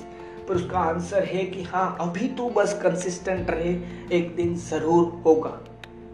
पर 0.48 0.56
उसका 0.56 0.80
आंसर 0.80 1.24
है 1.24 1.46
कि 1.46 1.64
हाँ 1.64 1.98
अभी 2.02 2.28
तो 2.28 2.50
बस 2.50 2.80
कंसिस्टेंट 2.84 3.50
रहे, 3.50 3.74
एक 4.18 4.36
दिन 4.36 4.56
ज़रूर 4.56 5.22
होगा। 5.26 5.50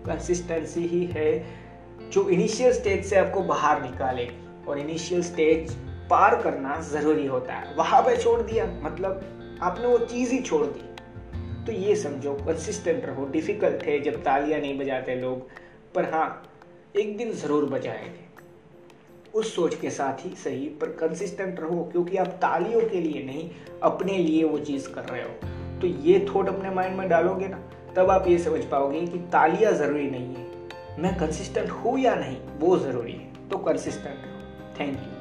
कंसिस्टेंसी 0.06 0.88
ही 0.88 1.06
है 1.06 1.46
जो 2.12 2.30
इनिशियल 2.30 2.74
स्टेज 2.74 3.06
से 3.06 3.16
आपको 3.16 3.42
बाहर 3.42 3.82
निकाले। 3.82 4.30
और 4.68 4.80
इनिशियल 4.80 5.22
स्टेज 5.24 5.72
पार 6.10 6.42
करना 6.42 6.80
ज़रूरी 6.82 7.26
होता 7.26 7.54
है। 7.54 7.76
वहाँ 7.76 8.02
पे 8.02 8.18
छोड़ 8.18 8.42
दिया 8.42 8.66
मतलब 8.84 9.60
आपने 9.62 9.88
वो 9.88 9.98
चीज़ 9.98 10.32
ही 10.32 10.40
छोड़ 10.40 10.66
दी। 10.66 10.95
तो 11.66 11.72
ये 11.72 11.96
समझो 11.96 12.34
कंसिस्टेंट 12.34 13.06
रहो 13.06 13.26
डिफ़िकल्ट 13.26 13.84
है 13.84 14.00
जब 14.00 14.24
तालियाँ 14.24 14.60
नहीं 14.60 14.80
बजाते 14.80 15.16
लोग, 15.16 15.50
पर 15.96 16.04
हाँ 16.14 16.52
एक 16.96 17.18
दिन 17.18 17.32
ज़रूर 17.32 17.66
बजाएँगे। 17.66 18.26
उस 19.34 19.56
सोच 19.56 19.76
के 19.76 19.90
साथ 19.90 20.26
ही 20.26 20.36
सही, 20.36 20.70
पर 20.70 20.88
कंसिस्टेंट 20.88 21.60
रहो, 21.60 21.90
क्योंकि 21.92 22.18
आप 22.18 22.28
तालियों 22.28 22.82
के 22.82 23.02
लिए 23.02 23.24
नहीं, 23.24 23.50
अपने 23.84 24.18
लिए 24.18 24.44
वो 24.44 24.58
चीज़ 24.58 24.90
कर 24.90 25.04
रहे 25.04 25.22
हो। 25.22 25.30
तो 25.82 25.88
ये 25.88 26.28
थॉट 26.36 26.50
अपने 26.50 26.70
माइंड 26.70 26.98
में 26.98 27.10
डालोगे 27.10 27.48
ना, 27.48 27.58
तब 27.96 28.12
आप 28.12 28.28
ये 28.28 28.38
समझ 28.40 28.64
पाओगे 28.66 29.08
कि 29.08 29.18
तालियाँ 29.18 29.74
ज़रूरी 29.74 30.10
नहीं 30.10 30.36
है। 30.36 30.48
मैं 31.00 31.18
कंसिस्टेंट 31.18 31.70
हूँ 31.70 32.00
या 32.00 32.16
नहीं, 32.16 32.38
वो 32.60 32.78
ज़रूरी 32.78 33.14
है। 33.14 33.50
तो 33.50 33.58
कंसिस्टेंट 33.58 34.16
रहो। 34.16 34.36
Thank 34.78 34.94
you. 34.94 35.15